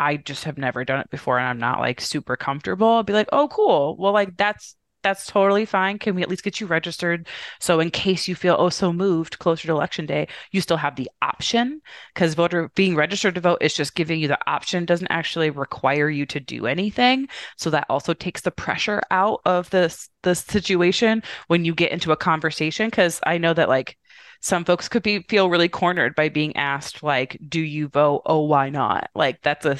[0.02, 2.88] I just have never done it before and I'm not like super comfortable.
[2.88, 3.96] I'll be like, oh, cool.
[3.98, 5.98] Well, like that's that's totally fine.
[6.00, 7.28] Can we at least get you registered?
[7.60, 10.96] So in case you feel oh so moved closer to election day, you still have
[10.96, 11.82] the option
[12.14, 16.10] because voter being registered to vote is just giving you the option, doesn't actually require
[16.10, 17.28] you to do anything.
[17.58, 22.12] So that also takes the pressure out of this the situation when you get into
[22.12, 22.88] a conversation.
[22.88, 23.98] Because I know that like
[24.42, 28.24] some folks could be feel really cornered by being asked like do you vote?
[28.26, 29.10] Oh why not?
[29.16, 29.78] Like that's a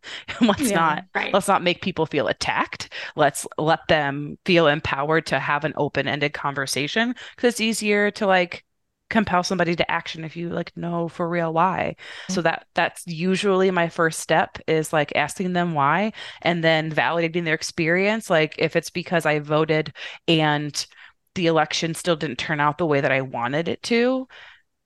[0.40, 0.74] let's Yeah.
[0.74, 1.32] not Right.
[1.32, 2.92] let's not make people feel attacked.
[3.16, 8.64] Let's let them feel empowered to have an open-ended conversation because it's easier to like
[9.10, 11.96] compel somebody to action if you like know for real why.
[12.28, 12.44] So mm-hmm.
[12.44, 17.54] that that's usually my first step is like asking them why and then validating their
[17.54, 18.30] experience.
[18.30, 19.92] Like if it's because i voted
[20.28, 20.86] and
[21.34, 24.28] the election still didn't turn out the way that I wanted it to,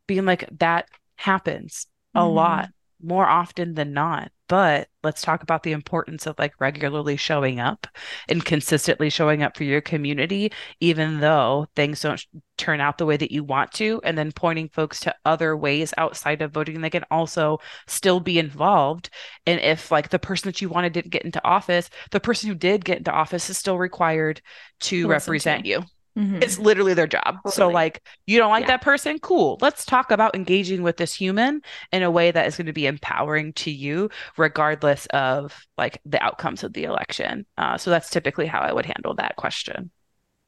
[0.07, 2.25] being like, that happens a Mhm.
[2.27, 2.71] lot
[3.03, 4.31] more often than not.
[4.49, 7.87] But let's talk about the importance of like regularly showing up
[8.29, 12.25] and consistently showing up for your community, even though things don't
[12.57, 15.93] turn out the way that you want to, and then pointing folks to other ways
[15.99, 19.11] outside of voting they can also still be involved.
[19.47, 22.55] And if like the person that you wanted didn't get into office, the person who
[22.55, 24.41] did get into office is still required
[24.81, 25.67] to To listen represent to.
[25.67, 25.85] you.
[26.17, 26.43] Mhm.
[26.43, 27.39] It's literally their job.
[27.49, 28.69] So, like, you don't like Yeah.
[28.69, 29.19] that person?
[29.19, 29.59] Cool.
[29.61, 31.61] Let's talk about engaging with this human
[31.93, 36.23] in a way that is going to be empowering to you, regardless of like the
[36.23, 37.47] outcomes of the election.
[37.59, 39.91] Uh, so, that's typically how I would handle that question.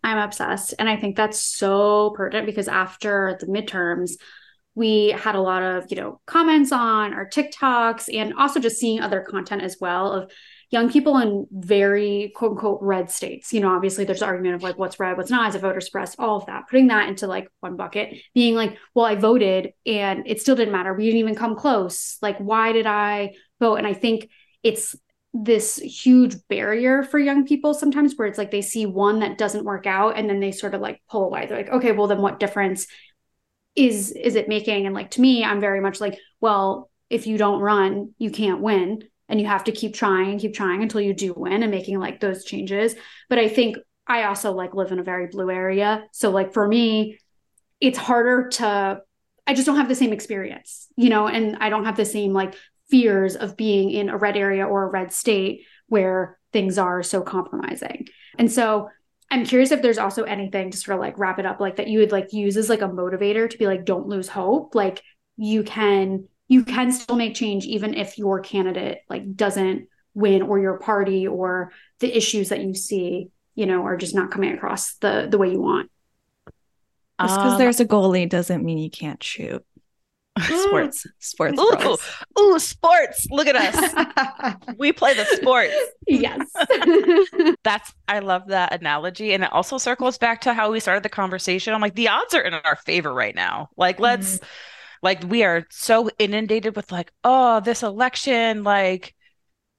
[0.04, 0.74] I'm obsessed.
[0.78, 4.12] And I think that's so pertinent because after the midterms,
[4.76, 9.00] we had a lot of, you know, comments on our TikToks and also just seeing
[9.00, 10.30] other content as well of
[10.70, 13.52] young people in very quote unquote red states.
[13.52, 16.16] You know, obviously there's argument of like what's red, what's not as a voter suppressed,
[16.18, 20.24] all of that, putting that into like one bucket, being like, well, I voted and
[20.26, 20.92] it still didn't matter.
[20.92, 22.18] We didn't even come close.
[22.20, 23.76] Like, why did I vote?
[23.76, 24.28] And I think
[24.62, 24.96] it's
[25.32, 29.64] this huge barrier for young people sometimes where it's like they see one that doesn't
[29.64, 31.46] work out and then they sort of like pull away.
[31.46, 32.86] They're like, okay, well then what difference
[33.76, 34.86] is is it making?
[34.86, 38.62] And like to me, I'm very much like, well, if you don't run, you can't
[38.62, 41.98] win and you have to keep trying keep trying until you do win and making
[41.98, 42.94] like those changes.
[43.28, 43.76] But i think
[44.06, 46.04] i also like live in a very blue area.
[46.12, 47.18] So like for me
[47.80, 49.00] it's harder to
[49.46, 52.32] i just don't have the same experience you know and i don't have the same
[52.32, 52.54] like
[52.90, 57.20] fears of being in a red area or a red state where things are so
[57.22, 58.06] compromising.
[58.38, 58.88] And so
[59.30, 61.88] i'm curious if there's also anything to sort of like wrap it up like that
[61.88, 64.74] you would like use as like a motivator to be like don't lose hope.
[64.74, 65.02] Like
[65.36, 70.58] you can you can still make change even if your candidate like doesn't win or
[70.58, 74.94] your party or the issues that you see you know are just not coming across
[74.96, 75.90] the the way you want.
[77.20, 79.64] Just because um, there's a goalie doesn't mean you can't shoot.
[80.66, 81.96] Sports sports ooh,
[82.38, 84.56] ooh sports look at us.
[84.78, 85.74] We play the sports.
[86.06, 86.46] Yes.
[87.64, 91.08] That's i love that analogy and it also circles back to how we started the
[91.08, 91.72] conversation.
[91.72, 93.70] I'm like the odds are in our favor right now.
[93.78, 94.46] Like let's mm-hmm
[95.06, 99.14] like we are so inundated with like oh this election like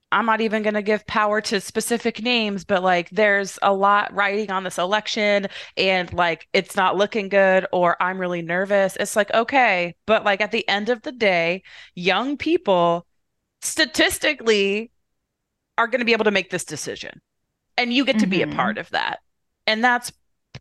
[0.10, 4.14] i'm not even going to give power to specific names but like there's a lot
[4.14, 9.18] riding on this election and like it's not looking good or i'm really nervous it's
[9.18, 11.62] like okay but like at the end of the day
[11.94, 13.06] young people
[13.62, 14.90] statistically
[15.78, 17.20] are going to be able to make this decision
[17.76, 18.30] and you get to mm-hmm.
[18.30, 18.56] be a mm-hmm.
[18.56, 19.20] part of that
[19.66, 20.10] and that's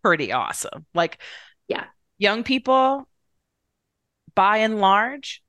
[0.03, 1.23] pretty awesome like
[1.69, 1.85] yeah
[2.19, 3.07] young people
[4.37, 5.43] by and large,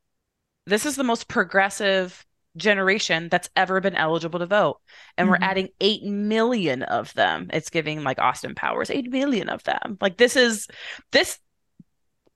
[0.66, 2.26] this is the most progressive
[2.58, 4.80] generation that's ever been eligible to vote.
[5.18, 5.32] And mm-hmm.
[5.44, 7.52] we're adding 8 million of them.
[7.54, 10.00] It's giving like Austin Powers 8 million of them.
[10.02, 10.68] Like this is
[11.12, 11.38] this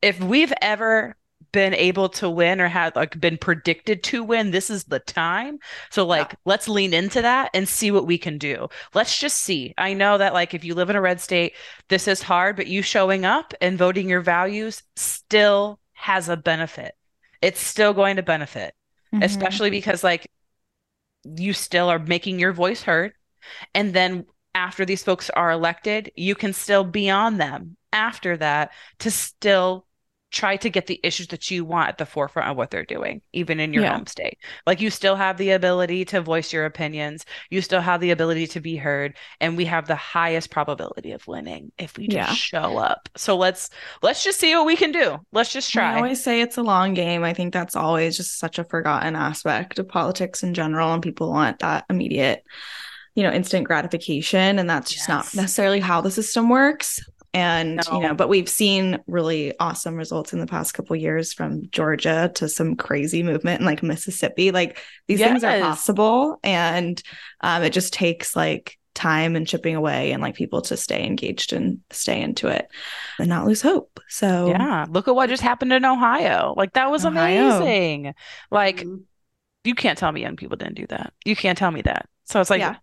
[0.04, 1.16] if we've ever
[1.52, 5.60] been able to win or had like been predicted to win, this is the time.
[5.90, 6.38] So like yeah.
[6.46, 8.70] let's lean into that and see what we can do.
[8.94, 9.74] Let's just see.
[9.78, 11.54] I know that like if you live in a red state,
[11.90, 16.96] this is hard, but you showing up and voting your values still has a benefit.
[17.44, 18.74] It's still going to benefit,
[19.14, 19.22] mm-hmm.
[19.22, 20.28] especially because like
[21.24, 23.14] you still are making your voice heard.
[23.76, 24.26] And then
[24.56, 29.86] after these folks are elected, you can still be on them after that to still
[30.32, 33.22] try to get the issues that you want at the forefront of what they're doing,
[33.34, 33.96] even in your yeah.
[33.96, 34.38] home state.
[34.66, 38.48] Like you still have the ability to voice your opinions, you still have the ability
[38.48, 42.34] to be heard, and we have the highest probability of winning if we just yeah.
[42.34, 43.10] show up.
[43.18, 43.70] So let's
[44.02, 45.18] let's just see what we can do.
[45.34, 45.94] Let's just try.
[45.94, 47.24] I always say it's a long game.
[47.24, 51.30] I think that's always just such a forgotten aspect of politics in general, and people
[51.30, 52.44] want that immediate
[53.16, 55.36] you know instant gratification and that's just yes.
[55.36, 57.00] not necessarily how the system works
[57.34, 57.98] and no.
[57.98, 62.32] you know but we've seen really awesome results in the past couple years from georgia
[62.36, 64.78] to some crazy movement in like mississippi like
[65.08, 65.30] these yes.
[65.30, 67.02] things are possible and
[67.42, 71.54] um, it just takes like time and chipping away and like people to stay engaged
[71.54, 72.68] and stay into it
[73.20, 76.92] and not lose hope so yeah look at what just happened in ohio like that
[76.92, 77.58] was ohio.
[77.58, 78.14] amazing
[78.52, 78.98] like mm-hmm.
[79.64, 82.42] you can't tell me young people didn't do that you can't tell me that so
[82.42, 82.76] it's like yeah.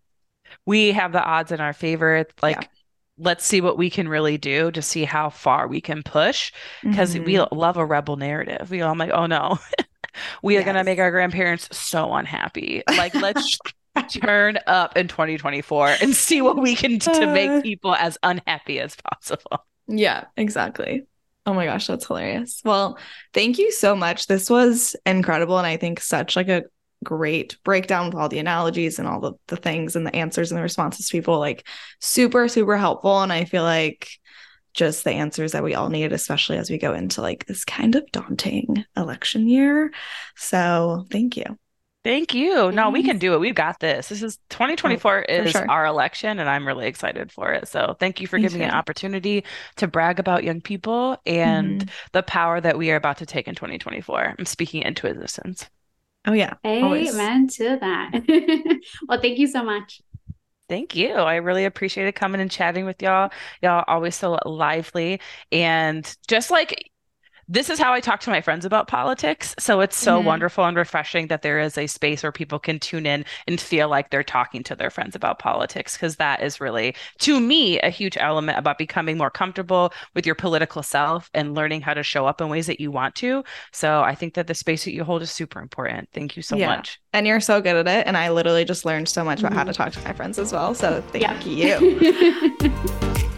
[0.65, 2.69] we have the odds in our favor like yeah
[3.19, 7.15] let's see what we can really do to see how far we can push because
[7.15, 7.25] mm-hmm.
[7.25, 8.71] we love a rebel narrative.
[8.71, 9.59] We all like, oh no,
[10.43, 10.63] we yes.
[10.63, 12.83] are going to make our grandparents so unhappy.
[12.89, 13.59] Like, let's
[14.09, 17.61] turn up in 2024 and see what we can do to make uh.
[17.63, 19.65] people as unhappy as possible.
[19.89, 21.07] Yeah, exactly.
[21.47, 22.61] Oh my gosh, that's hilarious.
[22.63, 22.99] Well,
[23.33, 24.27] thank you so much.
[24.27, 26.65] This was incredible and I think such like a
[27.05, 30.59] great breakdown with all the analogies and all the, the things and the answers and
[30.59, 31.67] the responses to people like
[32.01, 34.09] super super helpful and i feel like
[34.75, 37.95] just the answers that we all need especially as we go into like this kind
[37.95, 39.93] of daunting election year
[40.37, 41.57] so thank you
[42.05, 42.73] Thank you.
[42.73, 43.39] No, we can do it.
[43.41, 44.09] We've got this.
[44.09, 45.71] This is 2024 oh, is sure.
[45.71, 47.69] our election, and I'm really excited for it.
[47.69, 48.65] So thank you for Me giving too.
[48.65, 49.45] me an opportunity
[49.77, 51.89] to brag about young people and mm-hmm.
[52.13, 54.37] the power that we are about to take in 2024.
[54.39, 55.69] I'm speaking into existence.
[56.29, 56.55] Oh yeah.
[56.67, 57.57] Amen always.
[57.57, 58.81] to that.
[59.09, 60.03] well, thank you so much.
[60.69, 61.15] Thank you.
[61.15, 63.31] I really appreciated coming and chatting with y'all.
[63.63, 66.91] Y'all always so lively and just like
[67.51, 69.55] this is how I talk to my friends about politics.
[69.59, 70.25] So it's so Mhm.
[70.25, 73.89] wonderful and refreshing that there is a space where people can tune in and feel
[73.89, 77.89] like they're talking to their friends about politics, because that is really, to me, a
[77.89, 82.27] huge element about becoming more comfortable with your political self and learning how to show
[82.27, 83.43] up in ways that you want to.
[83.73, 86.11] So I think that the space that you hold is super important.
[86.13, 86.67] Thank you so Yeah.
[86.67, 87.01] much.
[87.15, 88.07] And you're so good at it.
[88.07, 90.53] And I literally just learned so much about how to talk to my friends as
[90.53, 90.75] well.
[90.75, 91.99] So thank you.